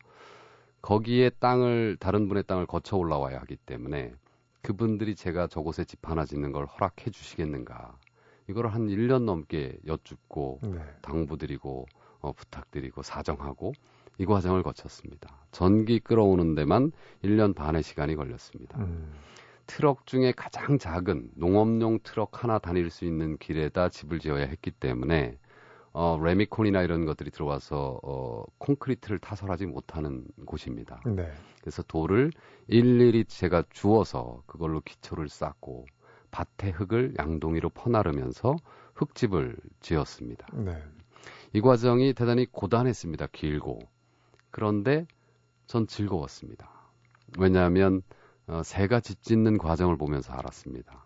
거기에 0.81 1.29
땅을 1.39 1.97
다른 1.99 2.27
분의 2.27 2.43
땅을 2.43 2.65
거쳐 2.67 2.97
올라와야 2.97 3.39
하기 3.41 3.55
때문에 3.57 4.13
그분들이 4.61 5.15
제가 5.15 5.47
저곳에 5.47 5.83
집 5.83 6.07
하나 6.07 6.25
짓는 6.25 6.51
걸 6.51 6.65
허락해 6.65 7.11
주시겠는가. 7.11 7.97
이걸 8.49 8.67
한 8.67 8.87
1년 8.87 9.23
넘게 9.23 9.77
여쭙고 9.85 10.59
네. 10.63 10.79
당부드리고 11.01 11.85
어, 12.19 12.33
부탁드리고 12.33 13.01
사정하고 13.01 13.73
이 14.17 14.25
과정을 14.25 14.61
거쳤습니다. 14.63 15.35
전기 15.51 15.99
끌어오는 15.99 16.53
데만 16.55 16.91
1년 17.23 17.55
반의 17.55 17.81
시간이 17.81 18.15
걸렸습니다. 18.15 18.77
음. 18.79 19.13
트럭 19.67 20.05
중에 20.05 20.33
가장 20.35 20.77
작은 20.77 21.31
농업용 21.35 21.99
트럭 22.03 22.43
하나 22.43 22.59
다닐 22.59 22.89
수 22.89 23.05
있는 23.05 23.37
길에다 23.37 23.89
집을 23.89 24.19
지어야 24.19 24.45
했기 24.45 24.69
때문에 24.69 25.37
어, 25.93 26.17
레미콘이나 26.21 26.81
이런 26.83 27.05
것들이 27.05 27.31
들어와서 27.31 27.99
어, 28.03 28.43
콘크리트를 28.59 29.19
타설하지 29.19 29.65
못하는 29.65 30.25
곳입니다. 30.45 31.01
네. 31.05 31.29
그래서 31.59 31.83
돌을 31.83 32.31
일일이 32.67 33.25
제가 33.25 33.63
주워서 33.69 34.43
그걸로 34.45 34.79
기초를 34.81 35.27
쌓고 35.27 35.85
밭의 36.31 36.71
흙을 36.71 37.15
양동이로 37.17 37.69
퍼나르면서 37.69 38.55
흙집을 38.95 39.57
지었습니다. 39.81 40.47
네. 40.53 40.81
이 41.53 41.59
과정이 41.59 42.13
대단히 42.13 42.45
고단했습니다. 42.45 43.27
길고. 43.27 43.79
그런데 44.49 45.05
전 45.67 45.87
즐거웠습니다. 45.87 46.69
왜냐하면 47.37 48.01
어, 48.47 48.63
새가 48.63 49.01
집 49.01 49.21
짓는 49.21 49.57
과정을 49.57 49.97
보면서 49.97 50.33
알았습니다. 50.33 51.05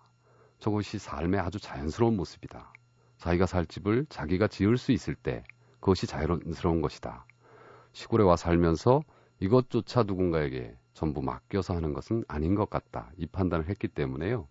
저것이 0.59 0.99
삶의 0.99 1.39
아주 1.39 1.59
자연스러운 1.59 2.15
모습이다. 2.15 2.71
자기가 3.25 3.47
살 3.47 3.65
집을 3.65 4.05
자기가 4.07 4.47
지을 4.47 4.77
수 4.77 4.91
있을 4.91 5.15
때 5.15 5.43
그것이 5.79 6.05
자연스러운 6.05 6.81
것이다. 6.81 7.25
시골에 7.91 8.23
와 8.23 8.35
살면서 8.35 9.01
이것조차 9.39 10.03
누군가에게 10.03 10.77
전부 10.93 11.23
맡겨서 11.23 11.73
하는 11.73 11.93
것은 11.93 12.23
아닌 12.27 12.53
것 12.53 12.69
같다. 12.69 13.11
이 13.17 13.25
판단을 13.25 13.67
했기 13.67 13.87
때문에요. 13.87 14.47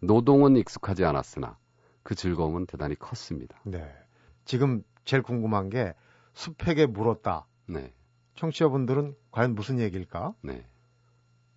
노동은 0.00 0.56
익숙하지 0.56 1.04
않았으나 1.04 1.58
그 2.04 2.14
즐거움은 2.14 2.66
대단히 2.66 2.94
컸습니다. 2.94 3.60
네. 3.64 3.92
지금 4.44 4.84
제일 5.04 5.24
궁금한 5.24 5.68
게 5.68 5.92
숲에게 6.34 6.86
물었다. 6.86 7.46
네. 7.66 7.92
청취자분들은 8.36 9.16
과연 9.32 9.56
무슨 9.56 9.80
얘기일까? 9.80 10.34
네. 10.42 10.64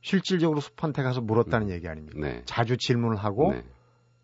실질적으로 0.01 0.61
숲한테 0.61 1.03
가서 1.03 1.21
물었다는 1.21 1.67
음. 1.67 1.71
얘기 1.71 1.87
아닙니까? 1.87 2.19
네. 2.19 2.41
자주 2.45 2.75
질문을 2.75 3.17
하고 3.17 3.53
네. 3.53 3.63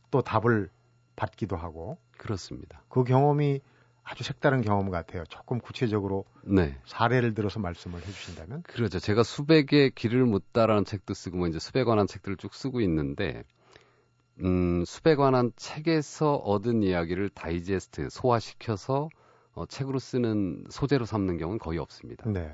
또 0.09 0.21
답을 0.21 0.69
받기도 1.15 1.55
하고. 1.55 1.99
그렇습니다. 2.21 2.83
그 2.87 3.03
경험이 3.03 3.61
아주 4.03 4.23
색다른 4.23 4.61
경험 4.61 4.89
같아요. 4.89 5.23
조금 5.25 5.59
구체적으로 5.59 6.25
네. 6.43 6.77
사례를 6.85 7.33
들어서 7.33 7.59
말씀을 7.59 7.99
해주신다면. 7.99 8.63
그렇죠. 8.63 8.99
제가 8.99 9.23
수백의 9.23 9.91
길을 9.95 10.25
묻다라는 10.25 10.85
책도 10.85 11.13
쓰고 11.13 11.37
뭐 11.37 11.47
이제 11.47 11.59
수백 11.59 11.85
관한 11.85 12.07
책들을 12.07 12.37
쭉 12.37 12.53
쓰고 12.53 12.81
있는데 12.81 13.43
음, 14.43 14.83
수백 14.85 15.15
관한 15.15 15.51
책에서 15.55 16.35
얻은 16.35 16.83
이야기를 16.83 17.29
다이제스트 17.29 18.09
소화시켜서 18.09 19.09
어, 19.53 19.65
책으로 19.65 19.99
쓰는 19.99 20.63
소재로 20.69 21.05
삼는 21.05 21.37
경우는 21.37 21.59
거의 21.59 21.79
없습니다. 21.79 22.29
네. 22.29 22.51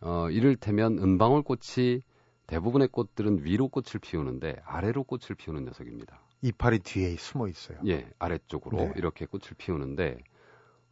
어, 0.00 0.28
이를테면 0.30 0.98
은방울꽃이 0.98 2.02
대부분의 2.46 2.88
꽃들은 2.88 3.44
위로 3.44 3.68
꽃을 3.68 4.00
피우는데 4.00 4.62
아래로 4.64 5.04
꽃을 5.04 5.34
피우는 5.36 5.64
녀석입니다. 5.64 6.20
이파리 6.42 6.80
뒤에 6.80 7.16
숨어 7.16 7.48
있어요. 7.48 7.78
예, 7.86 8.08
아래쪽으로 8.18 8.76
네. 8.76 8.92
이렇게 8.96 9.26
꽃을 9.26 9.50
피우는데 9.58 10.18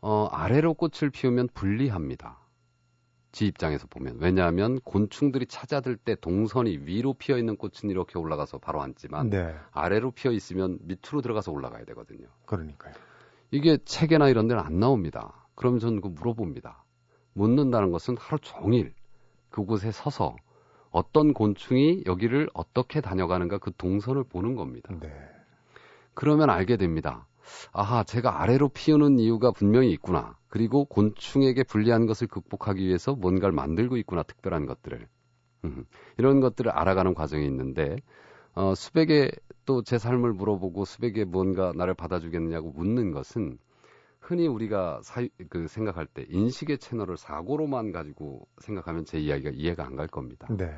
어, 0.01 0.27
아래로 0.33 0.75
꽃을 0.75 1.11
피우면 1.11 1.49
불리합니다. 1.55 2.39
지 3.33 3.47
입장에서 3.47 3.89
보면 3.89 4.19
왜냐하면 4.21 4.79
곤충들이 4.81 5.47
찾아들 5.47 5.97
때 5.97 6.15
동선이 6.15 6.83
위로 6.85 7.15
피어 7.15 7.37
있는 7.37 7.57
꽃은 7.57 7.91
이렇게 7.91 8.17
올라가서 8.17 8.59
바로 8.59 8.81
앉지만 8.81 9.31
네. 9.31 9.53
아래로 9.73 10.13
피어 10.13 10.31
있으면 10.31 10.79
밑으로 10.83 11.21
들어가서 11.21 11.51
올라가야 11.51 11.85
되거든요. 11.85 12.29
그러니까요. 12.47 12.95
이게 13.51 13.79
책이나 13.85 14.29
이런 14.29 14.47
데는 14.47 14.63
안 14.63 14.79
나옵니다. 14.79 15.47
그럼 15.57 15.81
저는 15.81 16.01
그 16.01 16.09
물어봅니다. 16.09 16.85
묻는다는 17.33 17.91
것은 17.91 18.17
하루 18.19 18.39
종일 18.41 18.95
그곳에 19.51 19.91
서서 19.91 20.37
어떤 20.95 21.35
곤충이 21.35 22.05
여기를 22.07 22.49
어떻게 22.55 23.01
다녀가는가 23.01 23.59
그 23.59 23.73
동선을 23.77 24.23
보는 24.23 24.55
겁니다. 24.55 24.95
네. 25.01 25.11
그러면 26.15 26.51
알게 26.51 26.77
됩니다. 26.77 27.27
아하, 27.73 28.05
제가 28.05 28.41
아래로 28.41 28.69
피우는 28.69 29.19
이유가 29.19 29.51
분명히 29.51 29.91
있구나. 29.91 30.39
그리고 30.47 30.85
곤충에게 30.85 31.65
불리한 31.65 32.07
것을 32.07 32.29
극복하기 32.29 32.87
위해서 32.87 33.13
뭔가를 33.13 33.53
만들고 33.53 33.97
있구나, 33.97 34.23
특별한 34.23 34.67
것들을. 34.67 35.09
음, 35.65 35.85
이런 36.17 36.39
것들을 36.39 36.71
알아가는 36.71 37.15
과정이 37.15 37.45
있는데, 37.45 37.97
어, 38.55 38.77
수백의 38.77 39.33
또 39.67 39.83
제 39.83 39.99
삶을 39.99 40.33
물어보고 40.35 40.85
숲에게 40.85 41.25
뭔가 41.25 41.73
나를 41.75 41.95
받아주겠느냐고 41.95 42.71
묻는 42.71 43.11
것은 43.11 43.59
흔히 44.25 44.47
우리가 44.49 45.00
사, 45.02 45.26
그 45.50 45.69
생각할 45.69 46.07
때 46.07 46.25
인식의 46.31 46.78
채널을 46.78 47.16
사고로만 47.19 47.93
가지고 47.93 48.49
생각하면 48.59 49.04
제 49.04 49.19
이야기가 49.21 49.50
이해가 49.50 49.85
안 49.85 49.97
갈 49.97 50.09
겁니다. 50.09 50.49
네. 50.50 50.75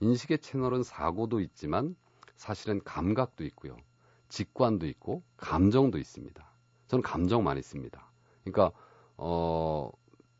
인식의 0.00 0.38
채널은 0.40 0.82
사고도 0.82 1.40
있지만 1.40 1.96
사실은 2.36 2.80
감각도 2.84 3.44
있고요. 3.44 3.76
직관도 4.28 4.86
있고 4.86 5.22
감정도 5.36 5.98
있습니다. 5.98 6.44
저는 6.88 7.02
감정 7.02 7.44
많이 7.44 7.62
씁니다. 7.62 8.10
그러니까 8.44 8.72
어 9.16 9.90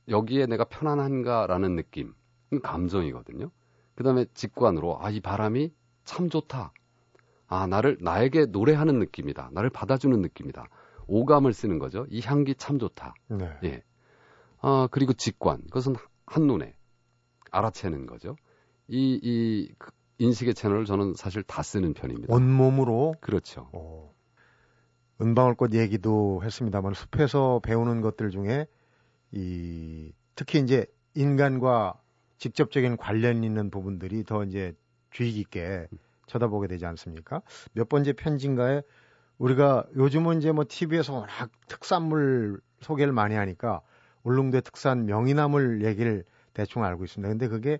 여기에 0.08 0.46
내가 0.46 0.64
편안한가라는 0.64 1.76
느낌, 1.76 2.14
감정이거든요. 2.62 3.50
그다음에 3.94 4.26
직관으로 4.34 4.98
아 5.00 5.10
이 5.10 5.20
바람이 5.20 5.72
참 6.04 6.28
좋다. 6.30 6.72
아 7.46 7.66
나를 7.66 7.98
나에게 8.00 8.46
노래하는 8.46 8.98
느낌이다. 8.98 9.50
나를 9.52 9.70
받아주는 9.70 10.20
느낌이다. 10.20 10.68
오감을 11.08 11.52
쓰는 11.52 11.78
거죠. 11.78 12.06
이 12.10 12.20
향기 12.22 12.54
참 12.54 12.78
좋다. 12.78 13.14
네. 13.28 13.58
예. 13.64 13.82
아 14.60 14.88
그리고 14.90 15.12
직관 15.12 15.62
그것은 15.64 15.96
한눈에 16.26 16.74
알아채는 17.50 18.06
거죠. 18.06 18.36
이, 18.86 19.18
이그 19.22 19.90
인식의 20.18 20.54
채널을 20.54 20.84
저는 20.84 21.14
사실 21.14 21.42
다 21.42 21.62
쓰는 21.62 21.94
편입니다. 21.94 22.32
온몸으로 22.32 23.14
그렇죠. 23.20 23.68
어, 23.72 24.14
은방울꽃 25.20 25.74
얘기도 25.74 26.42
했습니다만 26.44 26.94
숲에서 26.94 27.60
배우는 27.62 28.00
것들 28.00 28.30
중에 28.30 28.66
이 29.32 30.12
특히 30.34 30.60
이제 30.60 30.86
인간과 31.14 32.00
직접적인 32.38 32.96
관련 32.96 33.42
있는 33.42 33.70
부분들이 33.70 34.24
더 34.24 34.44
이제 34.44 34.74
주의 35.10 35.32
깊게 35.32 35.88
쳐다보게 36.26 36.68
되지 36.68 36.86
않습니까? 36.86 37.42
몇 37.72 37.88
번째 37.88 38.12
편지인가에 38.12 38.82
우리가 39.38 39.84
요즘은 39.96 40.38
이제 40.38 40.52
뭐 40.52 40.64
TV에서 40.68 41.14
워낙 41.14 41.50
특산물 41.68 42.60
소개를 42.80 43.12
많이 43.12 43.34
하니까 43.34 43.80
울릉도의 44.24 44.62
특산 44.62 45.06
명이나물 45.06 45.84
얘기를 45.84 46.24
대충 46.54 46.84
알고 46.84 47.04
있습니다. 47.04 47.28
근데 47.28 47.48
그게 47.48 47.78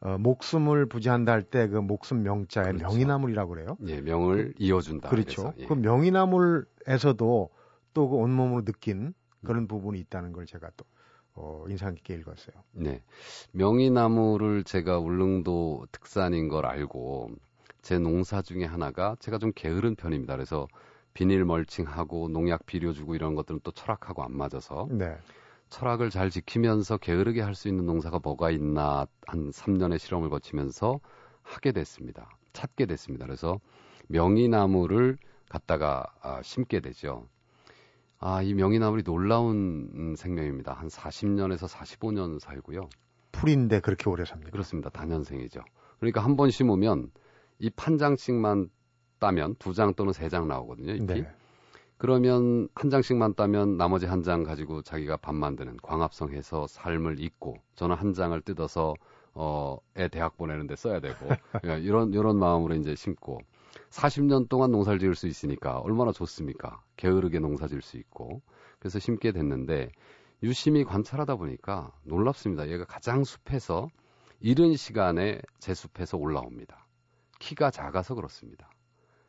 어, 0.00 0.16
목숨을 0.18 0.86
부지한다 0.86 1.32
할 1.32 1.42
때 1.44 1.68
그 1.68 1.76
목숨 1.76 2.22
명자에 2.22 2.64
그렇죠. 2.64 2.84
명이나물이라고 2.86 3.50
그래요. 3.50 3.76
예, 3.86 4.00
명을 4.00 4.54
이어준다. 4.58 5.08
그렇죠. 5.10 5.52
예. 5.58 5.66
그 5.66 5.74
명이나물에서도 5.74 7.50
또 7.94 8.08
그 8.08 8.16
온몸으로 8.16 8.64
느낀 8.64 9.12
그런 9.44 9.66
부분이 9.68 9.98
있다는 10.00 10.32
걸 10.32 10.46
제가 10.46 10.70
또 10.76 10.84
어, 11.34 11.64
인상 11.68 11.94
깊게 11.94 12.14
읽었어요. 12.14 12.54
네. 12.72 13.02
명이나무를 13.52 14.64
제가 14.64 14.98
울릉도 14.98 15.86
특산인 15.92 16.48
걸 16.48 16.66
알고 16.66 17.30
제 17.82 17.98
농사 17.98 18.42
중에 18.42 18.64
하나가 18.64 19.16
제가 19.20 19.38
좀 19.38 19.52
게으른 19.54 19.94
편입니다. 19.96 20.34
그래서 20.34 20.68
비닐 21.14 21.44
멀칭하고 21.44 22.28
농약 22.28 22.66
비료 22.66 22.92
주고 22.92 23.14
이런 23.14 23.34
것들은 23.34 23.60
또 23.62 23.70
철학하고 23.72 24.22
안 24.22 24.36
맞아서 24.36 24.88
네. 24.90 25.16
철학을 25.70 26.10
잘 26.10 26.30
지키면서 26.30 26.98
게으르게 26.98 27.40
할 27.40 27.54
수 27.54 27.68
있는 27.68 27.86
농사가 27.86 28.18
뭐가 28.22 28.50
있나 28.50 29.06
한 29.26 29.50
3년의 29.50 29.98
실험을 29.98 30.28
거치면서 30.30 31.00
하게 31.42 31.72
됐습니다. 31.72 32.28
찾게 32.52 32.86
됐습니다. 32.86 33.24
그래서 33.26 33.58
명이나무를 34.08 35.16
갖다가 35.48 36.04
아, 36.20 36.40
심게 36.42 36.80
되죠. 36.80 37.26
아, 38.18 38.42
이 38.42 38.54
명이나물이 38.54 39.02
놀라운 39.02 39.90
음, 39.94 40.14
생명입니다. 40.16 40.72
한 40.74 40.88
40년에서 40.88 41.68
45년 41.68 42.38
살고요. 42.38 42.88
풀인데 43.32 43.80
그렇게 43.80 44.08
오래 44.10 44.24
삽니다. 44.24 44.50
그렇습니다. 44.50 44.90
단연생이죠. 44.90 45.60
그러니까 45.98 46.22
한 46.22 46.36
번 46.36 46.50
심으면 46.50 47.10
잎한 47.58 47.98
장씩만 47.98 48.68
따면 49.22 49.54
두 49.60 49.72
장 49.72 49.94
또는 49.94 50.12
세 50.12 50.28
장 50.28 50.48
나오거든요. 50.48 50.92
잎이. 50.94 51.06
네. 51.06 51.30
그러면 51.98 52.68
한 52.74 52.90
장씩만 52.90 53.34
따면 53.34 53.76
나머지 53.76 54.06
한 54.06 54.22
장 54.24 54.42
가지고 54.42 54.82
자기가 54.82 55.16
밥 55.18 55.34
만드는 55.36 55.76
광합성해서 55.82 56.66
삶을 56.66 57.20
잇고 57.20 57.56
저는 57.76 57.94
한 57.96 58.12
장을 58.14 58.38
뜯어서 58.42 58.94
어, 59.34 59.78
애 59.96 60.08
대학 60.08 60.36
보내는데 60.36 60.74
써야 60.76 60.98
되고 61.00 61.16
예, 61.66 61.78
이런 61.80 62.12
이런 62.12 62.36
마음으로 62.38 62.74
이제 62.74 62.94
심고 62.96 63.38
40년 63.90 64.48
동안 64.48 64.72
농사를 64.72 64.98
지을 64.98 65.14
수 65.14 65.26
있으니까 65.28 65.78
얼마나 65.78 66.10
좋습니까? 66.12 66.82
게으르게 66.96 67.38
농사 67.38 67.68
지을 67.68 67.80
수 67.82 67.96
있고 67.98 68.42
그래서 68.80 68.98
심게 68.98 69.30
됐는데 69.32 69.92
유심히 70.42 70.82
관찰하다 70.84 71.36
보니까 71.36 71.92
놀랍습니다. 72.02 72.68
얘가 72.68 72.84
가장 72.84 73.22
숲에서 73.24 73.88
이른 74.40 74.74
시간에 74.76 75.40
제 75.60 75.72
숲에서 75.72 76.18
올라옵니다. 76.18 76.84
키가 77.38 77.70
작아서 77.70 78.14
그렇습니다. 78.16 78.68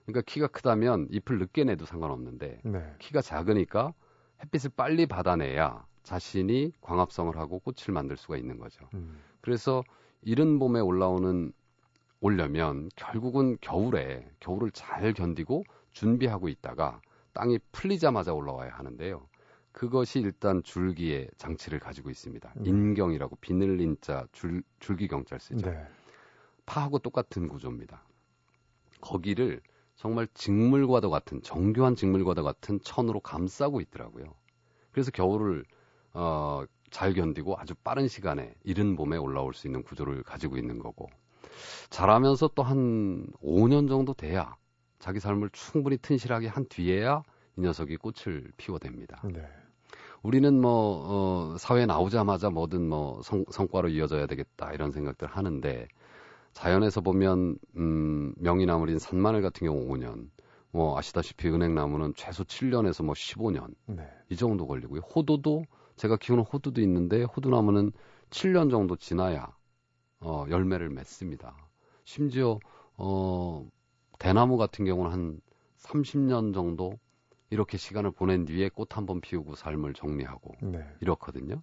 그러니까 0.06 0.22
키가 0.26 0.48
크다면 0.48 1.08
잎을 1.12 1.40
늦게 1.40 1.64
내도 1.64 1.86
상관없는데 1.86 2.62
네. 2.64 2.96
키가 3.00 3.22
작으니까 3.22 3.94
햇빛을 4.42 4.72
빨리 4.76 5.06
받아내야 5.06 5.86
자신이 6.04 6.74
광합성을 6.82 7.36
하고 7.38 7.60
꽃을 7.60 7.94
만들 7.94 8.18
수가 8.18 8.38
있는 8.38 8.60
거죠. 8.60 8.88
음. 8.94 9.22
그래서 9.42 9.84
이른 10.22 10.60
봄에 10.60 10.80
올라오는 10.80 11.54
오려면 12.20 12.90
결국은 12.96 13.58
겨울에 13.62 14.30
겨울을 14.40 14.72
잘 14.72 15.14
견디고 15.14 15.64
준비하고 15.92 16.48
있다가 16.50 17.02
땅이 17.34 17.60
풀리자마자 17.72 18.34
올라와야 18.34 18.72
하는데요. 18.72 19.28
그것이 19.72 20.20
일단 20.20 20.62
줄기의 20.64 21.30
장치를 21.38 21.80
가지고 21.80 22.10
있습니다. 22.10 22.54
음. 22.58 22.66
인경이라고 22.66 23.38
비늘린 23.38 23.98
자 24.02 24.28
줄, 24.32 24.64
줄기경자를 24.80 25.40
쓰죠. 25.40 25.70
네. 25.70 25.86
파하고 26.66 27.00
똑같은 27.00 27.48
구조입니다. 27.48 28.04
거기를 29.02 29.62
정말 30.04 30.28
직물과도 30.34 31.10
같은 31.10 31.42
정교한 31.44 31.96
직물과도 31.96 32.44
같은 32.44 32.82
천으로 32.82 33.22
감싸고 33.22 33.80
있더라고요. 33.80 34.26
그래서 34.92 35.12
겨울을 35.12 35.64
어, 36.12 36.66
잘 36.92 37.14
견디고 37.14 37.58
아주 37.58 37.74
빠른 37.86 38.10
시간에 38.10 38.54
이른 38.66 38.98
봄에 38.98 39.16
올라올 39.16 39.54
수 39.54 39.66
있는 39.66 39.82
구조를 39.82 40.24
가지고 40.24 40.58
있는 40.58 40.78
거고 40.78 41.08
자라면서 41.90 42.50
또 42.50 42.64
한 42.64 43.28
5년 43.42 43.88
정도 43.88 44.14
돼야 44.14 44.58
자기 45.00 45.22
삶을 45.22 45.52
충분히 45.54 45.96
튼실하게 45.96 46.48
한 46.48 46.66
뒤에야 46.68 47.24
이 47.56 47.62
녀석이 47.62 47.96
꽃을 47.96 48.52
피워댑니다. 48.58 49.32
네. 49.32 49.48
우리는 50.22 50.60
뭐 50.60 51.54
어, 51.54 51.58
사회에 51.58 51.86
나오자마자 51.86 52.50
뭐든 52.50 52.90
뭐 52.90 53.22
성, 53.24 53.46
성과로 53.50 53.88
이어져야 53.88 54.28
되겠다 54.28 54.74
이런 54.74 54.92
생각들 54.92 55.30
하는데 55.30 55.88
자연에서 56.54 57.02
보면 57.02 57.58
음, 57.78 58.34
명이나물인 58.38 59.00
산마늘 59.00 59.42
같은 59.42 59.66
경우 59.68 59.86
5년, 59.88 60.30
뭐 60.72 60.98
아시다시피 60.98 61.50
은행나무는 61.50 62.14
최소 62.16 62.44
7년에서 62.44 63.04
뭐 63.04 63.14
15년 63.14 63.74
네. 63.88 64.08
이 64.30 64.36
정도 64.36 64.68
걸리고요. 64.68 65.02
호두도 65.02 65.66
제가 65.96 66.18
키우는 66.18 66.44
호두도 66.46 66.82
있는데 66.82 67.24
호두나무는 67.24 67.92
7년 68.30 68.70
정도 68.72 68.96
지나야 68.96 69.56
어, 70.20 70.46
열매를 70.50 70.90
맺습니다. 70.90 71.56
심지어 72.06 72.60
어, 72.98 73.68
대나무 74.20 74.58
같은 74.58 74.86
경우는 74.86 75.12
한 75.12 75.42
30년 75.78 76.54
정도 76.54 76.98
이렇게 77.50 77.78
시간을 77.78 78.12
보낸 78.12 78.46
뒤에 78.46 78.70
꽃 78.70 78.96
한 78.98 79.06
번 79.06 79.22
피우고 79.22 79.56
삶을 79.56 79.94
정리하고 79.94 80.56
네. 80.62 80.84
이렇거든요. 81.02 81.62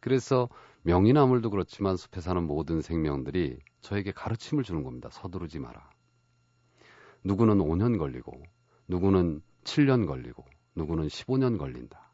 그래서 0.00 0.48
명이나물도 0.82 1.50
그렇지만 1.50 1.96
숲에 1.96 2.20
사는 2.20 2.42
모든 2.42 2.80
생명들이 2.80 3.58
저에게 3.80 4.12
가르침을 4.12 4.62
주는 4.62 4.82
겁니다. 4.82 5.08
서두르지 5.10 5.58
마라. 5.58 5.90
누구는 7.24 7.58
5년 7.58 7.98
걸리고, 7.98 8.40
누구는 8.88 9.42
7년 9.64 10.06
걸리고, 10.06 10.44
누구는 10.76 11.08
15년 11.08 11.58
걸린다. 11.58 12.12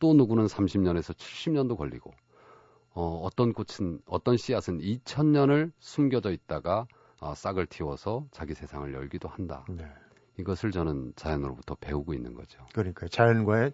또 0.00 0.14
누구는 0.14 0.46
30년에서 0.46 1.14
70년도 1.14 1.76
걸리고, 1.76 2.12
어, 2.94 3.20
어떤 3.24 3.52
꽃은, 3.52 4.00
어떤 4.06 4.36
씨앗은 4.36 4.78
2000년을 4.78 5.72
숨겨져 5.78 6.30
있다가 6.30 6.86
어, 7.20 7.34
싹을 7.34 7.66
틔워서 7.66 8.26
자기 8.30 8.54
세상을 8.54 8.92
열기도 8.92 9.28
한다. 9.28 9.64
네. 9.68 9.86
이것을 10.38 10.72
저는 10.72 11.12
자연으로부터 11.16 11.74
배우고 11.76 12.12
있는 12.12 12.34
거죠. 12.34 12.66
그러니까 12.74 13.08
자연과의 13.08 13.72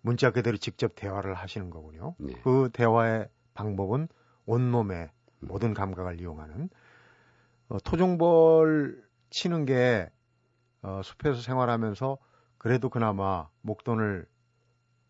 문자 0.00 0.30
그대로 0.30 0.56
직접 0.56 0.94
대화를 0.94 1.34
하시는 1.34 1.70
거군요. 1.70 2.14
예. 2.28 2.32
그 2.42 2.70
대화의 2.72 3.28
방법은 3.54 4.08
온몸의 4.46 5.10
모든 5.40 5.74
감각을 5.74 6.20
이용하는 6.20 6.68
어, 7.68 7.78
토종벌 7.84 9.02
치는 9.30 9.64
게 9.64 10.08
어, 10.82 11.00
숲에서 11.02 11.40
생활하면서 11.40 12.18
그래도 12.58 12.88
그나마 12.88 13.48
목돈을 13.62 14.26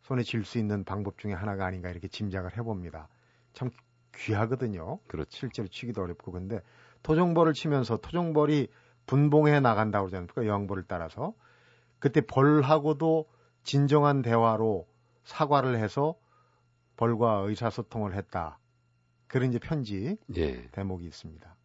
손에 0.02 0.22
쥘 0.22 0.44
수 0.44 0.58
있는 0.58 0.84
방법 0.84 1.18
중에 1.18 1.32
하나가 1.32 1.66
아닌가 1.66 1.90
이렇게 1.90 2.08
짐작을 2.08 2.56
해봅니다. 2.56 3.08
참 3.52 3.70
귀하거든요. 4.14 4.98
그렇죠. 5.06 5.28
실제로 5.30 5.68
치기도 5.68 6.02
어렵고 6.02 6.32
근데 6.32 6.60
토종벌을 7.02 7.52
치면서 7.52 7.98
토종벌이 7.98 8.68
분봉해 9.06 9.60
나간다고 9.60 10.06
그러잖아요. 10.06 10.28
그러니까 10.28 10.52
여왕벌을 10.52 10.84
따라서 10.88 11.34
그때 11.98 12.20
벌하고도 12.20 13.26
진정한 13.66 14.22
대화로 14.22 14.86
사과를 15.24 15.78
해서 15.78 16.14
벌과 16.96 17.40
의사소통을 17.40 18.14
했다. 18.14 18.58
그런 19.26 19.50
이제 19.50 19.58
편지 19.58 20.16
예. 20.36 20.68
대목이 20.70 21.04
있습니다. 21.04 21.56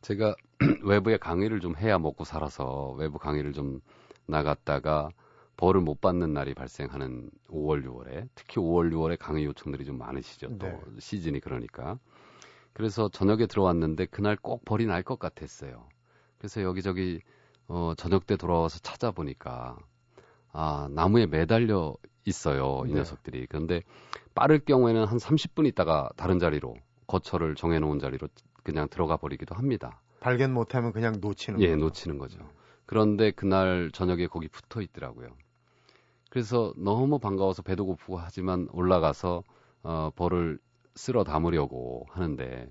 제가 0.00 0.36
외부에 0.84 1.16
강의를 1.18 1.58
좀 1.58 1.76
해야 1.76 1.98
먹고 1.98 2.24
살아서 2.24 2.92
외부 2.92 3.18
강의를 3.18 3.52
좀 3.52 3.80
나갔다가 4.26 5.10
벌을 5.56 5.80
못 5.80 6.00
받는 6.00 6.32
날이 6.32 6.54
발생하는 6.54 7.30
5월, 7.48 7.84
6월에 7.84 8.28
특히 8.36 8.60
5월, 8.60 8.92
6월에 8.92 9.18
강의 9.18 9.44
요청들이 9.44 9.84
좀 9.84 9.98
많으시죠. 9.98 10.56
또 10.58 10.66
네. 10.66 10.80
시즌이 11.00 11.40
그러니까. 11.40 11.98
그래서 12.72 13.08
저녁에 13.08 13.46
들어왔는데 13.46 14.06
그날 14.06 14.36
꼭 14.36 14.64
벌이 14.64 14.86
날 14.86 15.02
것 15.02 15.18
같았어요. 15.18 15.88
그래서 16.38 16.62
여기저기 16.62 17.20
어, 17.66 17.92
저녁 17.96 18.26
때 18.26 18.36
돌아와서 18.36 18.78
찾아보니까 18.80 19.78
아 20.54 20.88
나무에 20.90 21.26
매달려 21.26 21.94
있어요 22.24 22.84
이 22.86 22.92
네. 22.92 22.94
녀석들이. 23.00 23.46
그런데 23.48 23.82
빠를 24.34 24.60
경우에는 24.60 25.04
한 25.04 25.18
30분 25.18 25.66
있다가 25.66 26.08
다른 26.16 26.38
자리로 26.38 26.74
거처를 27.06 27.56
정해 27.56 27.78
놓은 27.80 27.98
자리로 27.98 28.28
그냥 28.62 28.88
들어가 28.88 29.16
버리기도 29.16 29.54
합니다. 29.54 30.00
발견 30.20 30.54
못 30.54 30.74
하면 30.74 30.92
그냥 30.92 31.16
놓치는 31.20 31.60
예, 31.60 31.70
거죠. 31.72 31.80
놓치는 31.84 32.18
거죠. 32.18 32.38
그런데 32.86 33.30
그날 33.32 33.90
저녁에 33.92 34.26
거기 34.26 34.48
붙어 34.48 34.80
있더라고요. 34.80 35.28
그래서 36.30 36.72
너무 36.76 37.18
반가워서 37.18 37.62
배도 37.62 37.84
고프고 37.86 38.16
하지만 38.16 38.68
올라가서 38.72 39.42
어, 39.82 40.10
벌을 40.16 40.58
쓸어 40.94 41.24
담으려고 41.24 42.06
하는데 42.10 42.68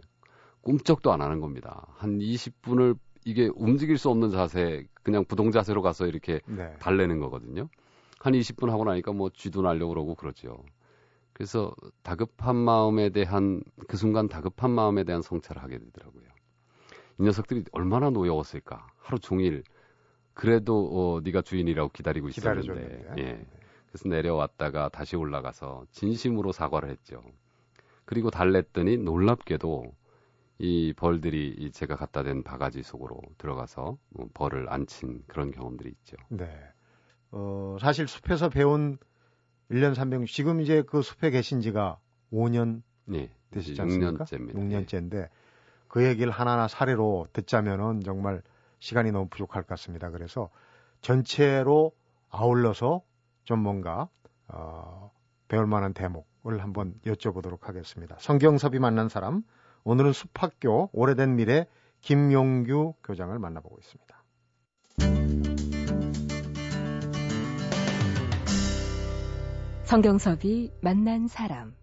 꿈쩍도 0.62 1.12
안 1.12 1.22
하는 1.22 1.42
겁니다. 1.42 1.86
한 1.98 2.20
20분을 2.20 2.98
이게 3.26 3.50
움직일 3.56 3.98
수 3.98 4.10
없는 4.10 4.32
자세, 4.32 4.88
그냥 5.04 5.26
부동 5.26 5.52
자세로 5.52 5.82
가서 5.82 6.08
이렇게 6.08 6.42
네. 6.46 6.74
달래는 6.80 7.20
거거든요. 7.20 7.70
한 8.20 8.34
20분 8.34 8.70
하고 8.70 8.86
나니까 8.86 9.12
뭐 9.12 9.30
쥐도 9.30 9.62
날려고 9.62 9.90
그러고 9.90 10.16
그러죠. 10.16 10.64
그래서 11.34 11.74
다급한 12.04 12.56
마음에 12.56 13.10
대한 13.10 13.64
그 13.88 13.98
순간 13.98 14.28
다급한 14.28 14.72
마음에 14.72 15.04
대한 15.04 15.22
성찰을 15.22 15.62
하게 15.62 15.80
되더라고요. 15.80 16.24
이 17.20 17.24
녀석들이 17.24 17.66
얼마나 17.72 18.10
노여웠을까. 18.10 18.88
하루 18.98 19.20
종일 19.20 19.64
그래도 20.34 20.90
어, 20.92 21.22
네가 21.22 21.42
주인이라고 21.42 21.90
기다리고 21.92 22.30
있었는데. 22.30 23.06
예. 23.20 23.46
그래서 23.88 24.10
내려왔다가 24.10 24.90
다시 24.90 25.16
올라가서 25.16 25.86
진심으로 25.92 26.52
사과를 26.52 26.90
했죠. 26.90 27.22
그리고 28.06 28.32
달랬더니 28.32 28.98
놀랍게도 28.98 29.94
이 30.60 30.94
벌들이 30.94 31.56
이 31.58 31.72
제가 31.72 31.96
갖다 31.96 32.24
댄 32.24 32.44
바가지 32.44 32.84
속으로 32.84 33.20
들어가서 33.38 33.98
뭐 34.10 34.30
벌을 34.34 34.72
안친 34.72 35.24
그런 35.28 35.52
경험들이 35.52 35.90
있죠. 35.90 36.18
네. 36.30 36.48
어, 37.32 37.78
사실 37.82 38.08
숲에서 38.08 38.50
배운 38.50 38.98
1년 39.72 39.96
300, 39.96 40.28
지금 40.28 40.62
이제 40.62 40.84
그 40.84 41.02
숲에 41.02 41.32
계신 41.32 41.62
지가 41.62 41.98
5년 42.32 42.84
네, 43.06 43.32
되시지 43.52 43.82
않습니까? 43.82 44.26
6년째입니다. 44.26 44.56
6년째인데 44.56 45.30
그 45.88 46.06
얘기를 46.06 46.32
하나하나 46.32 46.68
사례로 46.68 47.28
듣자면은 47.34 48.02
정말 48.04 48.42
시간이 48.80 49.12
너무 49.12 49.28
부족할 49.30 49.64
것 49.64 49.70
같습니다. 49.70 50.10
그래서 50.10 50.50
전체로 51.02 51.94
아울러서 52.30 53.02
좀 53.44 53.60
뭔가 53.60 54.10
어, 54.48 55.12
배울 55.48 55.68
만한 55.68 55.94
대목을 55.94 56.62
한번 56.62 56.96
여쭤보도록 57.06 57.64
하겠습니다. 57.64 58.16
성경섭이 58.20 58.80
만난 58.80 59.10
사람 59.10 59.44
오늘은 59.86 60.14
숲학교 60.14 60.90
오래된 60.94 61.36
미래 61.36 61.68
김용규 62.02 62.96
교장을 63.04 63.38
만나보고 63.38 63.78
있습니다. 63.80 64.24
성경섭이 69.84 70.72
만난 70.82 71.28
사람 71.28 71.76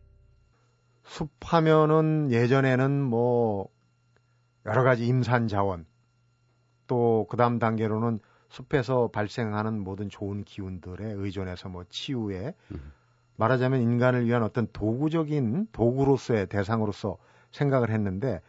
숲하면은 1.04 2.30
예전에는 2.32 3.02
뭐 3.02 3.68
여러 4.66 4.82
가지 4.82 5.06
임산 5.06 5.48
자원 5.48 5.86
또 6.86 7.26
그다음 7.30 7.58
단계로는 7.58 8.18
숲에서 8.48 9.08
발생하는 9.08 9.80
모든 9.80 10.08
좋은 10.08 10.42
기운들에 10.42 11.12
의존해서 11.12 11.68
뭐 11.68 11.84
치유에 11.88 12.54
음. 12.72 12.92
말하자면 13.36 13.80
인간을 13.80 14.26
위한 14.26 14.42
어떤 14.42 14.66
도구적인 14.72 15.68
도구로서의 15.72 16.48
대상으로서 16.48 17.16
생각을 17.50 17.90
했는데 17.90 18.40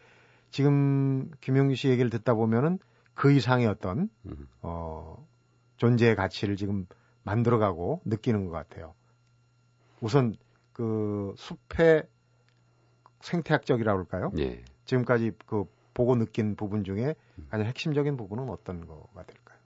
지금 0.50 1.32
김용규 1.42 1.76
씨 1.76 1.90
얘기를 1.90 2.10
듣다 2.10 2.34
보면은 2.34 2.80
그 3.14 3.32
이상의 3.32 3.68
어떤 3.68 4.10
음. 4.26 4.48
어 4.62 5.26
존재의 5.78 6.16
가치를 6.16 6.56
지금 6.56 6.86
만들어가고 7.24 8.02
느끼는 8.06 8.46
것 8.46 8.52
같아요. 8.52 8.94
우선 10.02 10.36
그 10.74 11.34
숲의 11.38 12.04
생태학적이라고 13.22 14.00
할까요? 14.00 14.32
예. 14.40 14.64
지금까지 14.86 15.32
그 15.46 15.66
보고 15.94 16.16
느낀 16.16 16.56
부분 16.56 16.84
중에 16.84 17.16
가장 17.50 17.68
핵심적인 17.68 18.18
부분은 18.18 18.50
어떤 18.50 18.88
거가 18.88 19.24
될까요? 19.24 19.58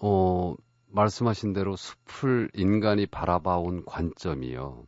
어, 0.00 0.54
말씀하신 0.88 1.52
대로 1.52 1.76
숲을 1.76 2.50
인간이 2.54 3.06
바라봐온 3.06 3.84
관점이요. 3.84 4.84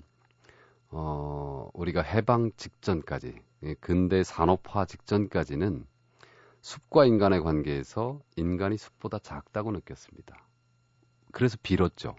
어, 0.91 1.69
우리가 1.75 2.03
해방 2.03 2.51
직전까지, 2.57 3.35
예, 3.65 3.75
근대 3.75 4.23
산업화 4.23 4.85
직전까지는 4.85 5.87
숲과 6.61 7.05
인간의 7.05 7.43
관계에서 7.43 8.21
인간이 8.37 8.77
숲보다 8.77 9.19
작다고 9.19 9.73
느꼈습니다. 9.73 10.37
그래서 11.33 11.57
빌었죠. 11.63 12.17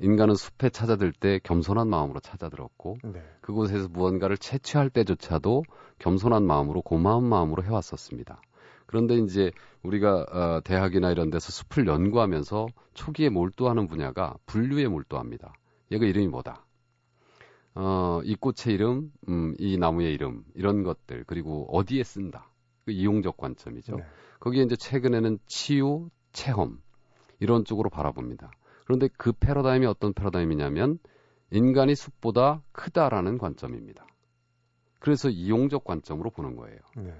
인간은 0.00 0.34
숲에 0.34 0.70
찾아들 0.70 1.12
때 1.12 1.40
겸손한 1.42 1.88
마음으로 1.88 2.20
찾아들었고 2.20 2.98
네. 3.04 3.22
그곳에서 3.40 3.88
무언가를 3.88 4.36
채취할 4.36 4.90
때조차도 4.90 5.62
겸손한 5.98 6.44
마음으로 6.44 6.82
고마운 6.82 7.24
마음으로 7.24 7.62
해왔었습니다. 7.62 8.40
그런데 8.86 9.16
이제 9.16 9.50
우리가 9.82 10.26
어, 10.30 10.60
대학이나 10.62 11.10
이런 11.10 11.30
데서 11.30 11.50
숲을 11.50 11.86
연구하면서 11.86 12.66
초기에 12.94 13.28
몰두하는 13.28 13.86
분야가 13.86 14.36
분류에 14.46 14.88
몰두합니다. 14.88 15.52
얘가 15.92 16.04
이름이 16.04 16.28
뭐다? 16.28 16.63
어, 17.74 18.20
이 18.24 18.34
꽃의 18.36 18.74
이름, 18.74 19.12
음, 19.28 19.54
이 19.58 19.76
나무의 19.76 20.12
이름, 20.14 20.44
이런 20.54 20.82
것들, 20.82 21.24
그리고 21.26 21.66
어디에 21.76 22.04
쓴다. 22.04 22.50
그 22.84 22.92
이용적 22.92 23.36
관점이죠. 23.36 23.96
네. 23.96 24.04
거기에 24.40 24.62
이제 24.62 24.76
최근에는 24.76 25.38
치유, 25.46 26.08
체험, 26.32 26.80
이런 27.40 27.64
쪽으로 27.64 27.90
바라봅니다. 27.90 28.50
그런데 28.84 29.08
그 29.16 29.32
패러다임이 29.32 29.86
어떤 29.86 30.12
패러다임이냐면 30.12 30.98
인간이 31.50 31.94
숲보다 31.94 32.62
크다라는 32.72 33.38
관점입니다. 33.38 34.06
그래서 35.00 35.28
이용적 35.28 35.84
관점으로 35.84 36.30
보는 36.30 36.56
거예요. 36.56 36.78
네. 36.96 37.14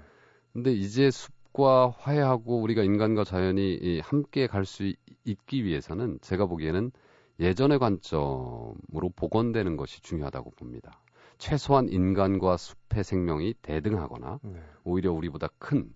근데 0.53 0.71
이제 0.71 1.09
숲과 1.11 1.89
화해하고 1.97 2.61
우리가 2.61 2.83
인간과 2.83 3.23
자연이 3.23 3.99
함께 4.01 4.47
갈 4.47 4.65
수 4.65 4.93
있기 5.25 5.65
위해서는 5.65 6.19
제가 6.21 6.45
보기에는 6.45 6.91
예전의 7.39 7.79
관점으로 7.79 9.09
복원되는 9.15 9.77
것이 9.77 10.01
중요하다고 10.01 10.51
봅니다. 10.51 11.01
최소한 11.37 11.89
인간과 11.89 12.57
숲의 12.57 13.03
생명이 13.03 13.55
대등하거나 13.61 14.39
네. 14.43 14.61
오히려 14.83 15.11
우리보다 15.11 15.49
큰 15.59 15.93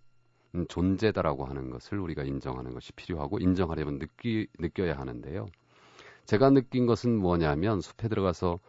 존재다라고 0.68 1.46
하는 1.46 1.70
것을 1.70 2.00
우리가 2.00 2.24
인정하는 2.24 2.74
것이 2.74 2.92
필요하고 2.94 3.40
인정하려면 3.40 4.00
느끼, 4.00 4.48
느껴야 4.60 4.98
하는데요. 4.98 5.48
제가 6.26 6.50
느낀 6.50 6.86
것은 6.86 7.16
뭐냐면 7.16 7.82
숲에 7.82 8.08
들어가서 8.10 8.60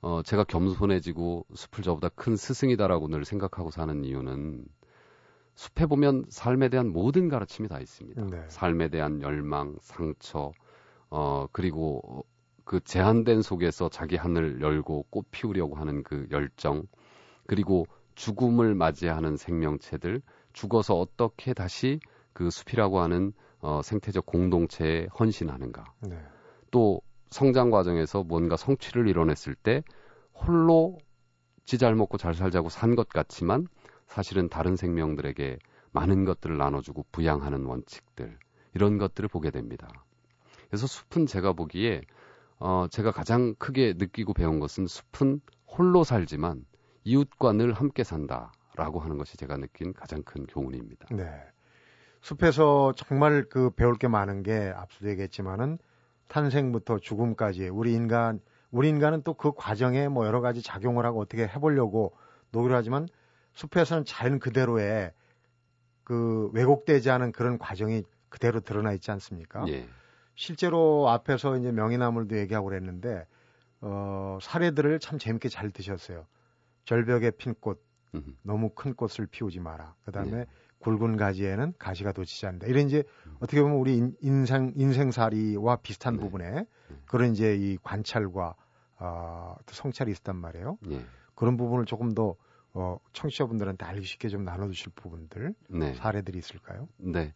어, 0.00 0.22
제가 0.22 0.44
겸손해지고 0.44 1.46
숲을 1.54 1.82
저보다 1.82 2.08
큰 2.10 2.36
스승이다라고 2.36 3.08
늘 3.08 3.24
생각하고 3.24 3.70
사는 3.70 4.04
이유는 4.04 4.64
숲에 5.54 5.86
보면 5.86 6.26
삶에 6.28 6.68
대한 6.68 6.92
모든 6.92 7.28
가르침이 7.28 7.68
다 7.68 7.80
있습니다. 7.80 8.26
네. 8.26 8.44
삶에 8.48 8.88
대한 8.88 9.22
열망, 9.22 9.76
상처, 9.80 10.52
어, 11.10 11.46
그리고 11.52 12.24
그 12.64 12.80
제한된 12.80 13.42
속에서 13.42 13.88
자기 13.88 14.16
하늘 14.16 14.60
열고 14.60 15.06
꽃 15.10 15.26
피우려고 15.30 15.76
하는 15.76 16.02
그 16.02 16.26
열정, 16.30 16.84
그리고 17.46 17.86
죽음을 18.14 18.74
맞이하는 18.74 19.36
생명체들, 19.36 20.22
죽어서 20.52 20.94
어떻게 20.98 21.54
다시 21.54 22.00
그 22.32 22.50
숲이라고 22.50 23.00
하는 23.00 23.32
어, 23.60 23.80
생태적 23.82 24.26
공동체에 24.26 25.06
헌신하는가. 25.18 25.84
네. 26.08 26.18
또 26.70 27.00
성장 27.30 27.70
과정에서 27.70 28.22
뭔가 28.22 28.56
성취를 28.56 29.08
이뤄냈을 29.08 29.54
때 29.54 29.82
홀로 30.34 30.98
지 31.64 31.76
잘 31.78 31.94
먹고 31.94 32.16
잘 32.16 32.34
살자고 32.34 32.68
산 32.70 32.96
것 32.96 33.08
같지만 33.08 33.66
사실은 34.06 34.48
다른 34.48 34.76
생명들에게 34.76 35.58
많은 35.92 36.24
것들을 36.24 36.56
나눠주고 36.56 37.04
부양하는 37.12 37.64
원칙들 37.66 38.38
이런 38.74 38.98
것들을 38.98 39.28
보게 39.28 39.50
됩니다. 39.50 39.88
그래서 40.68 40.86
숲은 40.86 41.26
제가 41.26 41.52
보기에 41.52 42.02
어, 42.58 42.86
제가 42.90 43.12
가장 43.12 43.54
크게 43.56 43.94
느끼고 43.96 44.34
배운 44.34 44.60
것은 44.60 44.86
숲은 44.86 45.40
홀로 45.66 46.04
살지만 46.04 46.64
이웃과 47.04 47.52
늘 47.52 47.72
함께 47.72 48.04
산다. 48.04 48.52
라고 48.78 49.00
하는 49.00 49.18
것이 49.18 49.36
제가 49.36 49.56
느낀 49.56 49.92
가장 49.92 50.22
큰 50.22 50.46
교훈입니다. 50.46 51.08
네. 51.10 51.28
숲에서 52.20 52.92
정말 52.96 53.48
그 53.48 53.70
배울 53.70 53.96
게 53.96 54.06
많은 54.06 54.44
게 54.44 54.72
앞서도 54.74 55.10
얘기했지만은 55.10 55.78
탄생부터 56.28 56.98
죽음까지 57.00 57.70
우리 57.70 57.94
인간 57.94 58.40
우리 58.70 58.88
인간은 58.88 59.22
또 59.22 59.34
그 59.34 59.52
과정에 59.52 60.06
뭐 60.06 60.26
여러 60.26 60.40
가지 60.40 60.62
작용을 60.62 61.04
하고 61.04 61.20
어떻게 61.20 61.42
해보려고 61.42 62.16
노력을 62.52 62.76
하지만 62.76 63.08
숲에서는 63.54 64.04
자연 64.04 64.38
그대로의 64.38 65.12
그 66.04 66.50
왜곡되지 66.52 67.10
않은 67.10 67.32
그런 67.32 67.58
과정이 67.58 68.04
그대로 68.28 68.60
드러나 68.60 68.92
있지 68.92 69.10
않습니까? 69.10 69.64
예. 69.68 69.88
실제로 70.38 71.08
앞에서 71.08 71.56
이제 71.56 71.72
명이나물도 71.72 72.38
얘기하고 72.38 72.68
그랬는데 72.68 73.26
어, 73.80 74.38
사례들을 74.40 75.00
참 75.00 75.18
재밌게 75.18 75.48
잘 75.48 75.72
드셨어요. 75.72 76.26
절벽에 76.84 77.32
핀 77.32 77.54
꽃, 77.54 77.82
음. 78.14 78.38
너무 78.42 78.70
큰 78.70 78.94
꽃을 78.94 79.26
피우지 79.28 79.58
마라. 79.58 79.96
그 80.04 80.12
다음에 80.12 80.30
네. 80.30 80.46
굵은 80.78 81.16
가지에는 81.16 81.74
가시가 81.76 82.12
돋치지 82.12 82.46
않는다. 82.46 82.68
이런 82.68 82.86
이제 82.86 83.02
어떻게 83.40 83.60
보면 83.60 83.78
우리 83.78 83.96
인- 83.96 84.16
인생, 84.20 84.72
인생살이와 84.76 85.76
비슷한 85.76 86.14
네. 86.14 86.20
부분에 86.20 86.66
그런 87.06 87.32
이제 87.32 87.56
이 87.56 87.76
관찰과 87.82 88.54
어, 89.00 89.56
또 89.66 89.74
성찰이 89.74 90.12
있었단 90.12 90.36
말이에요. 90.36 90.78
예. 90.90 91.04
그런 91.34 91.56
부분을 91.56 91.84
조금 91.84 92.14
더 92.14 92.36
어, 92.74 92.98
청취자분들한테 93.12 93.84
알기 93.84 94.06
쉽게 94.06 94.28
좀 94.28 94.44
나눠주실 94.44 94.92
부분들, 94.94 95.52
네. 95.68 95.94
사례들이 95.94 96.38
있을까요? 96.38 96.88
네. 96.98 97.34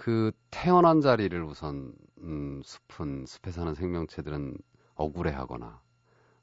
그 0.00 0.32
태어난 0.50 1.02
자리를 1.02 1.44
우선 1.44 1.92
음, 2.22 2.62
숲은 2.64 3.26
숲에 3.26 3.50
사는 3.50 3.74
생명체들은 3.74 4.56
억울해하거나 4.94 5.78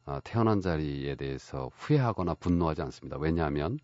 아, 0.06 0.22
태어난 0.24 0.62
자리에 0.62 1.16
대해서 1.16 1.72
후회하거나 1.74 2.36
분노하지 2.36 2.84
않습니다. 2.84 3.18
왜냐하면 3.18 3.80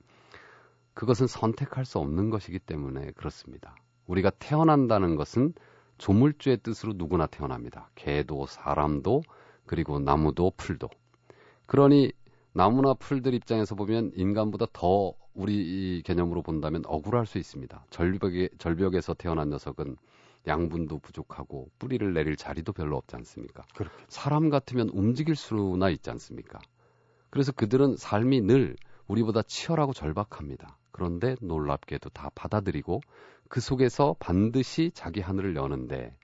그것은 0.94 1.26
선택할 1.26 1.86
수 1.86 1.98
없는 1.98 2.30
것이기 2.30 2.60
때문에 2.60 3.14
그렇습니다. 3.14 3.76
우리가 4.06 4.30
태어난다는 4.38 5.16
것은 5.16 5.56
조물주의 5.98 6.58
뜻으로 6.58 6.94
누구나 6.96 7.26
태어납니다. 7.26 7.90
개도 7.96 8.46
사람도 8.46 9.24
그리고 9.66 9.98
나무도 9.98 10.52
풀도. 10.56 10.88
그러니 11.66 12.12
나무나 12.52 12.94
풀들 12.94 13.34
입장에서 13.34 13.74
보면 13.74 14.12
인간보다 14.14 14.68
더 14.72 15.16
우리 15.34 15.56
이 15.56 16.02
개념으로 16.04 16.41
본다면 16.41 16.84
억울할 16.86 17.26
수 17.26 17.38
있습니다. 17.38 17.86
절벽에, 17.89 18.50
절벽에서 18.58 19.13
태어난 19.13 19.50
녀석은 19.50 19.98
양분도 20.48 21.00
부족하고 21.00 21.69
뿌리를 21.80 22.13
내릴 22.13 22.36
자리도 22.36 22.74
별로 22.74 22.98
없지 22.98 23.15
않습니까? 23.17 23.63
그렇게. 23.76 23.96
사람 24.10 24.50
같으면 24.50 24.89
움직일 24.89 25.36
수나 25.36 25.89
있지 25.89 26.10
않습니까? 26.10 26.60
그래서 27.30 27.52
그들은 27.52 27.96
삶이 27.98 28.41
늘 28.41 28.76
우리보다 29.08 29.41
치열하고 29.41 29.93
절박합니다. 29.93 30.78
그런데 30.91 31.36
놀랍게도 31.41 32.10
다 32.10 32.30
받아들이고 32.36 33.02
그 33.50 33.60
속에서 33.60 34.15
반드시 34.19 34.91
자기 34.93 35.22
하늘을 35.22 35.56
여는데 35.56 36.15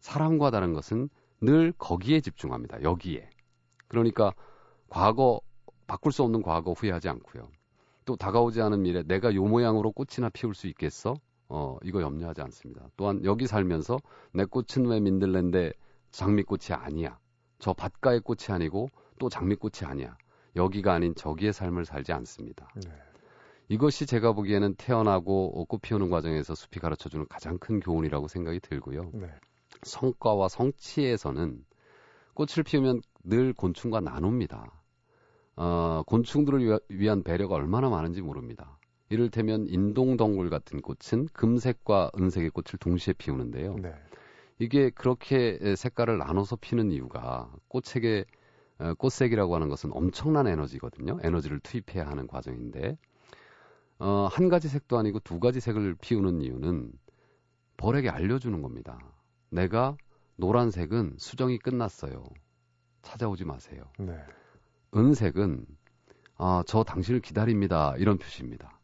사람과 0.00 0.50
다른 0.50 0.74
것은 0.74 1.08
늘 1.40 1.72
거기에 1.78 2.20
집중합니다. 2.20 2.82
여기에. 2.82 3.30
그러니까 3.88 4.34
과거 4.88 5.40
바꿀 5.86 6.12
수 6.12 6.22
없는 6.22 6.42
과거 6.42 6.72
후회하지 6.72 7.08
않고요. 7.08 7.48
또 8.10 8.16
다가오지 8.16 8.60
않은 8.60 8.82
미래 8.82 9.04
내가 9.04 9.32
요 9.36 9.44
모양으로 9.44 9.92
꽃이나 9.92 10.30
피울 10.30 10.52
수 10.52 10.66
있겠어? 10.66 11.14
어, 11.48 11.76
이거 11.84 12.02
염려하지 12.02 12.42
않습니다. 12.42 12.88
또한 12.96 13.24
여기 13.24 13.46
살면서 13.46 13.98
내 14.32 14.44
꽃은 14.44 14.84
왜 14.88 14.98
민들레인데 14.98 15.72
장미꽃이 16.10 16.76
아니야. 16.76 17.20
저 17.60 17.72
밭가의 17.72 18.22
꽃이 18.22 18.46
아니고 18.48 18.88
또 19.20 19.28
장미꽃이 19.28 19.88
아니야. 19.88 20.16
여기가 20.56 20.92
아닌 20.92 21.14
저기의 21.14 21.52
삶을 21.52 21.84
살지 21.84 22.12
않습니다. 22.12 22.68
네. 22.84 22.90
이것이 23.68 24.06
제가 24.06 24.32
보기에는 24.32 24.74
태어나고 24.74 25.66
꽃 25.66 25.80
피우는 25.80 26.10
과정에서 26.10 26.56
숲이 26.56 26.80
가르쳐 26.80 27.08
주는 27.08 27.24
가장 27.28 27.58
큰 27.58 27.78
교훈이라고 27.78 28.26
생각이 28.26 28.58
들고요. 28.58 29.12
네. 29.14 29.28
성과와 29.84 30.48
성취에서는 30.48 31.64
꽃을 32.34 32.64
피우면 32.66 33.02
늘 33.22 33.52
곤충과 33.52 34.00
나눕니다. 34.00 34.79
어, 35.56 36.02
곤충들을 36.06 36.80
위한 36.88 37.22
배려가 37.22 37.54
얼마나 37.56 37.88
많은지 37.88 38.22
모릅니다. 38.22 38.78
이를테면 39.08 39.66
인동덩굴 39.66 40.50
같은 40.50 40.80
꽃은 40.80 41.28
금색과 41.32 42.12
은색의 42.18 42.50
꽃을 42.50 42.78
동시에 42.78 43.14
피우는데요. 43.14 43.76
네. 43.76 43.92
이게 44.58 44.90
그렇게 44.90 45.58
색깔을 45.76 46.18
나눠서 46.18 46.56
피는 46.56 46.92
이유가 46.92 47.52
꽃색의 47.68 48.24
어, 48.78 48.94
꽃색이라고 48.94 49.54
하는 49.54 49.68
것은 49.68 49.90
엄청난 49.92 50.46
에너지거든요. 50.46 51.18
에너지를 51.22 51.60
투입해야 51.60 52.06
하는 52.06 52.26
과정인데 52.26 52.96
어, 53.98 54.28
한 54.30 54.48
가지 54.48 54.68
색도 54.68 54.96
아니고 54.96 55.20
두 55.20 55.40
가지 55.40 55.60
색을 55.60 55.96
피우는 56.00 56.40
이유는 56.40 56.92
벌에게 57.76 58.08
알려주는 58.08 58.62
겁니다. 58.62 58.98
내가 59.50 59.96
노란색은 60.36 61.16
수정이 61.18 61.58
끝났어요. 61.58 62.24
찾아오지 63.02 63.44
마세요. 63.44 63.82
네. 63.98 64.18
은색은 64.96 65.66
아, 66.38 66.62
저 66.66 66.82
당신을 66.84 67.20
기다립니다. 67.20 67.94
이런 67.98 68.18
표시입니다. 68.18 68.78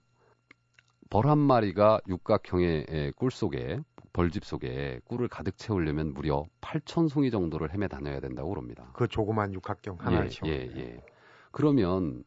벌 1.08 1.26
한 1.26 1.38
마리가 1.38 2.00
육각형의 2.08 2.86
에, 2.88 3.10
꿀 3.12 3.30
속에 3.30 3.80
벌집 4.12 4.44
속에 4.44 5.00
꿀을 5.04 5.28
가득 5.28 5.56
채우려면 5.56 6.12
무려 6.14 6.44
8천 6.60 7.08
송이 7.08 7.30
정도를 7.30 7.72
헤매 7.72 7.86
다녀야 7.88 8.18
된다고 8.20 8.50
그럽니다. 8.50 8.90
그 8.94 9.06
조그만 9.06 9.52
육각형 9.54 9.96
하나를 10.00 10.30
예. 10.46 10.50
예, 10.50 10.70
예. 10.76 11.04
그러면 11.52 12.24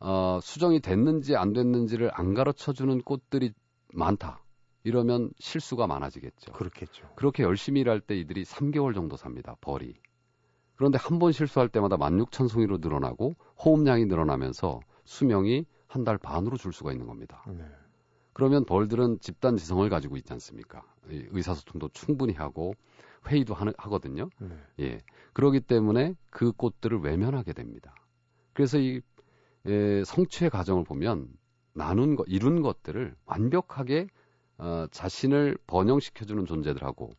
어, 0.00 0.38
수정이 0.42 0.80
됐는지 0.80 1.36
안 1.36 1.52
됐는지를 1.52 2.10
안 2.14 2.34
가르쳐 2.34 2.72
주는 2.72 3.00
꽃들이 3.02 3.52
많다. 3.92 4.42
이러면 4.84 5.30
실수가 5.38 5.86
많아지겠죠. 5.86 6.52
그렇겠죠. 6.52 7.08
그렇게 7.14 7.42
열심히 7.44 7.82
일할 7.82 8.00
때 8.00 8.16
이들이 8.16 8.44
3개월 8.44 8.94
정도 8.94 9.16
삽니다. 9.16 9.56
벌이. 9.60 9.94
그런데 10.76 10.98
한 10.98 11.18
번 11.18 11.32
실수할 11.32 11.68
때마다 11.68 11.96
16,000송이로 11.96 12.80
늘어나고 12.80 13.34
호흡량이 13.64 14.06
늘어나면서 14.06 14.80
수명이 15.04 15.66
한 15.86 16.04
달 16.04 16.16
반으로 16.16 16.56
줄 16.56 16.72
수가 16.72 16.92
있는 16.92 17.06
겁니다. 17.06 17.44
네. 17.46 17.64
그러면 18.32 18.64
벌들은 18.64 19.18
집단 19.20 19.56
지성을 19.58 19.86
가지고 19.90 20.16
있지 20.16 20.32
않습니까? 20.32 20.82
이 21.10 21.26
의사소통도 21.30 21.90
충분히 21.90 22.32
하고 22.32 22.72
회의도 23.28 23.52
하는, 23.52 23.74
하거든요. 23.76 24.30
네. 24.40 24.48
예. 24.80 24.98
그렇기 25.34 25.60
때문에 25.60 26.14
그 26.30 26.52
꽃들을 26.52 27.00
외면하게 27.00 27.52
됩니다. 27.52 27.94
그래서 28.54 28.78
이 28.78 29.02
에, 29.66 30.02
성취의 30.04 30.48
과정을 30.50 30.84
보면 30.84 31.28
나눈 31.74 32.16
것, 32.16 32.24
이룬 32.26 32.62
것들을 32.62 33.14
완벽하게 33.26 34.08
어, 34.58 34.86
자신을 34.90 35.58
번영시켜주는 35.66 36.46
존재들하고 36.46 37.10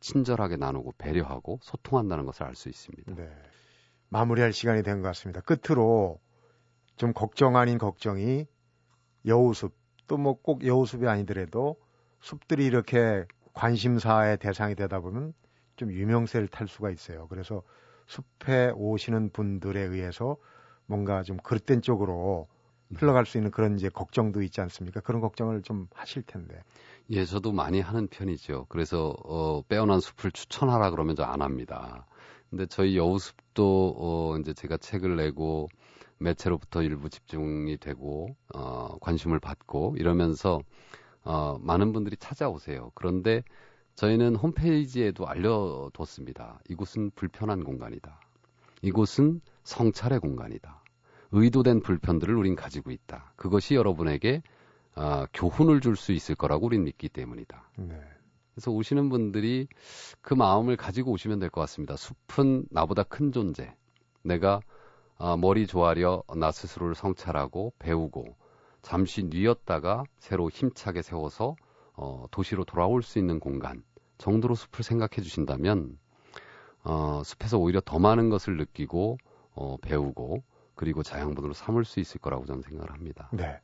친절하게 0.00 0.56
나누고 0.56 0.92
배려하고 0.98 1.58
소통한다는 1.62 2.24
것을 2.26 2.44
알 2.44 2.54
수 2.54 2.68
있습니다. 2.68 3.14
네. 3.14 3.30
마무리할 4.08 4.52
시간이 4.52 4.82
된 4.82 5.02
것 5.02 5.08
같습니다. 5.08 5.40
끝으로 5.40 6.18
좀 6.96 7.12
걱정 7.12 7.56
아닌 7.56 7.78
걱정이 7.78 8.46
여우숲 9.26 9.74
또 10.08 10.16
뭐 10.16 10.34
꼭 10.42 10.66
여우숲이 10.66 11.06
아니더라도 11.06 11.76
숲들이 12.20 12.66
이렇게 12.66 13.24
관심사의 13.54 14.38
대상이 14.38 14.74
되다 14.74 15.00
보면 15.00 15.32
좀 15.76 15.92
유명세를 15.92 16.48
탈 16.48 16.66
수가 16.66 16.90
있어요. 16.90 17.28
그래서 17.28 17.62
숲에 18.06 18.72
오시는 18.74 19.30
분들에 19.30 19.80
의해서 19.80 20.36
뭔가 20.86 21.22
좀 21.22 21.36
그릇된 21.38 21.82
쪽으로 21.82 22.48
흘러갈 22.96 23.24
수 23.24 23.38
있는 23.38 23.52
그런 23.52 23.76
이제 23.76 23.88
걱정도 23.88 24.42
있지 24.42 24.60
않습니까? 24.60 25.00
그런 25.00 25.20
걱정을 25.20 25.62
좀 25.62 25.86
하실 25.94 26.22
텐데. 26.22 26.60
예, 27.10 27.24
저도 27.24 27.52
많이 27.52 27.80
하는 27.80 28.06
편이죠. 28.08 28.66
그래서 28.68 29.14
어, 29.24 29.62
빼어난 29.68 30.00
숲을 30.00 30.30
추천하라 30.32 30.90
그러면 30.90 31.16
저 31.16 31.24
안 31.24 31.42
합니다. 31.42 32.06
근데 32.50 32.66
저희 32.66 32.96
여우숲도 32.96 33.96
어, 33.98 34.36
이제 34.38 34.52
제가 34.54 34.76
책을 34.76 35.16
내고 35.16 35.68
매체로부터 36.18 36.82
일부 36.82 37.08
집중이 37.08 37.78
되고 37.78 38.36
어, 38.54 38.98
관심을 39.00 39.40
받고 39.40 39.96
이러면서 39.98 40.60
어, 41.24 41.58
많은 41.60 41.92
분들이 41.92 42.16
찾아오세요. 42.16 42.92
그런데 42.94 43.42
저희는 43.96 44.36
홈페이지에도 44.36 45.26
알려뒀습니다. 45.26 46.60
이곳은 46.68 47.10
불편한 47.16 47.64
공간이다. 47.64 48.20
이곳은 48.82 49.40
성찰의 49.64 50.20
공간이다. 50.20 50.82
의도된 51.32 51.82
불편들을 51.82 52.34
우린 52.34 52.54
가지고 52.56 52.90
있다. 52.92 53.32
그것이 53.36 53.74
여러분에게 53.74 54.42
아, 54.94 55.26
교훈을 55.32 55.80
줄 55.80 55.96
수 55.96 56.12
있을 56.12 56.34
거라고 56.34 56.66
우린 56.66 56.84
믿기 56.84 57.08
때문이다. 57.08 57.70
네. 57.78 58.00
그래서 58.54 58.70
오시는 58.72 59.08
분들이 59.08 59.68
그 60.20 60.34
마음을 60.34 60.76
가지고 60.76 61.12
오시면 61.12 61.38
될 61.38 61.50
것 61.50 61.60
같습니다. 61.62 61.96
숲은 61.96 62.66
나보다 62.70 63.02
큰 63.04 63.32
존재. 63.32 63.74
내가 64.22 64.60
아, 65.16 65.36
머리 65.36 65.66
조아려 65.66 66.22
나 66.36 66.50
스스로를 66.50 66.94
성찰하고 66.94 67.72
배우고 67.78 68.24
잠시 68.82 69.24
뉘었다가 69.24 70.04
새로 70.18 70.48
힘차게 70.50 71.02
세워서 71.02 71.56
어, 71.94 72.24
도시로 72.30 72.64
돌아올 72.64 73.02
수 73.02 73.18
있는 73.18 73.38
공간 73.40 73.82
정도로 74.18 74.54
숲을 74.54 74.82
생각해 74.82 75.22
주신다면 75.22 75.98
어, 76.82 77.22
숲에서 77.24 77.58
오히려 77.58 77.80
더 77.84 77.98
많은 77.98 78.30
것을 78.30 78.56
느끼고 78.56 79.18
어, 79.52 79.76
배우고 79.82 80.42
그리고 80.74 81.02
자양분으로 81.02 81.52
삼을 81.52 81.84
수 81.84 82.00
있을 82.00 82.20
거라고 82.20 82.46
저는 82.46 82.62
생각을 82.62 82.90
합니다. 82.90 83.28
네. 83.32 83.60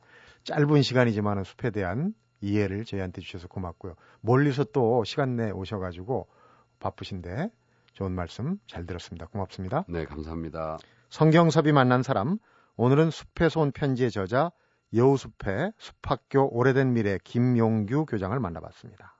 짧은 0.47 0.81
시간이지만 0.81 1.43
숲에 1.43 1.71
대한 1.71 2.13
이해를 2.39 2.85
저희한테 2.85 3.19
주셔서 3.21 3.49
고맙고요. 3.49 3.95
멀리서 4.21 4.63
또 4.63 5.03
시간 5.03 5.35
내 5.35 5.51
오셔가지고 5.51 6.27
바쁘신데 6.79 7.49
좋은 7.91 8.13
말씀 8.13 8.57
잘 8.65 8.85
들었습니다. 8.85 9.25
고맙습니다. 9.27 9.83
네, 9.89 10.05
감사합니다. 10.05 10.77
성경섭이 11.09 11.73
만난 11.73 12.01
사람, 12.01 12.37
오늘은 12.77 13.11
숲에서 13.11 13.59
온 13.59 13.71
편지의 13.73 14.09
저자 14.09 14.51
여우숲의 14.95 15.73
숲학교 15.77 16.47
오래된 16.55 16.93
미래 16.93 17.17
김용규 17.21 18.05
교장을 18.05 18.39
만나봤습니다. 18.39 19.17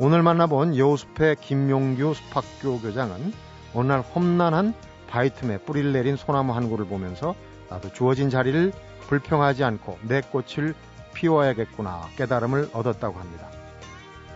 오늘 0.00 0.22
만나본 0.22 0.78
여우숲의 0.78 1.36
김용규 1.36 2.14
숲학교 2.14 2.80
교장은 2.80 3.32
어느 3.74 3.86
날 3.86 4.00
험난한 4.00 4.72
바이틈에 5.08 5.58
뿌리를 5.58 5.92
내린 5.92 6.16
소나무 6.16 6.54
한 6.54 6.68
그루를 6.68 6.86
보면서 6.86 7.34
나도 7.72 7.92
주어진 7.92 8.28
자리를 8.28 8.72
불평하지 9.08 9.64
않고 9.64 9.98
내 10.02 10.20
꽃을 10.20 10.74
피워야겠구나 11.14 12.08
깨달음을 12.16 12.70
얻었다고 12.72 13.18
합니다. 13.18 13.48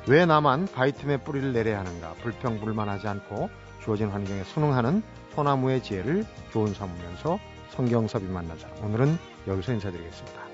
왜 0.09 0.25
나만 0.25 0.67
바이틈에 0.67 1.19
뿌리를 1.19 1.53
내려야 1.53 1.81
하는가 1.81 2.15
불평불만하지 2.23 3.09
않고 3.09 3.51
주어진 3.83 4.09
환경에 4.09 4.45
순응하는 4.45 5.03
소나무의 5.35 5.83
지혜를 5.83 6.25
좋은 6.53 6.73
삼으면서 6.73 7.39
성경섭이 7.71 8.25
만나자 8.25 8.69
오늘은 8.83 9.19
여기서 9.47 9.73
인사드리겠습니다. 9.75 10.46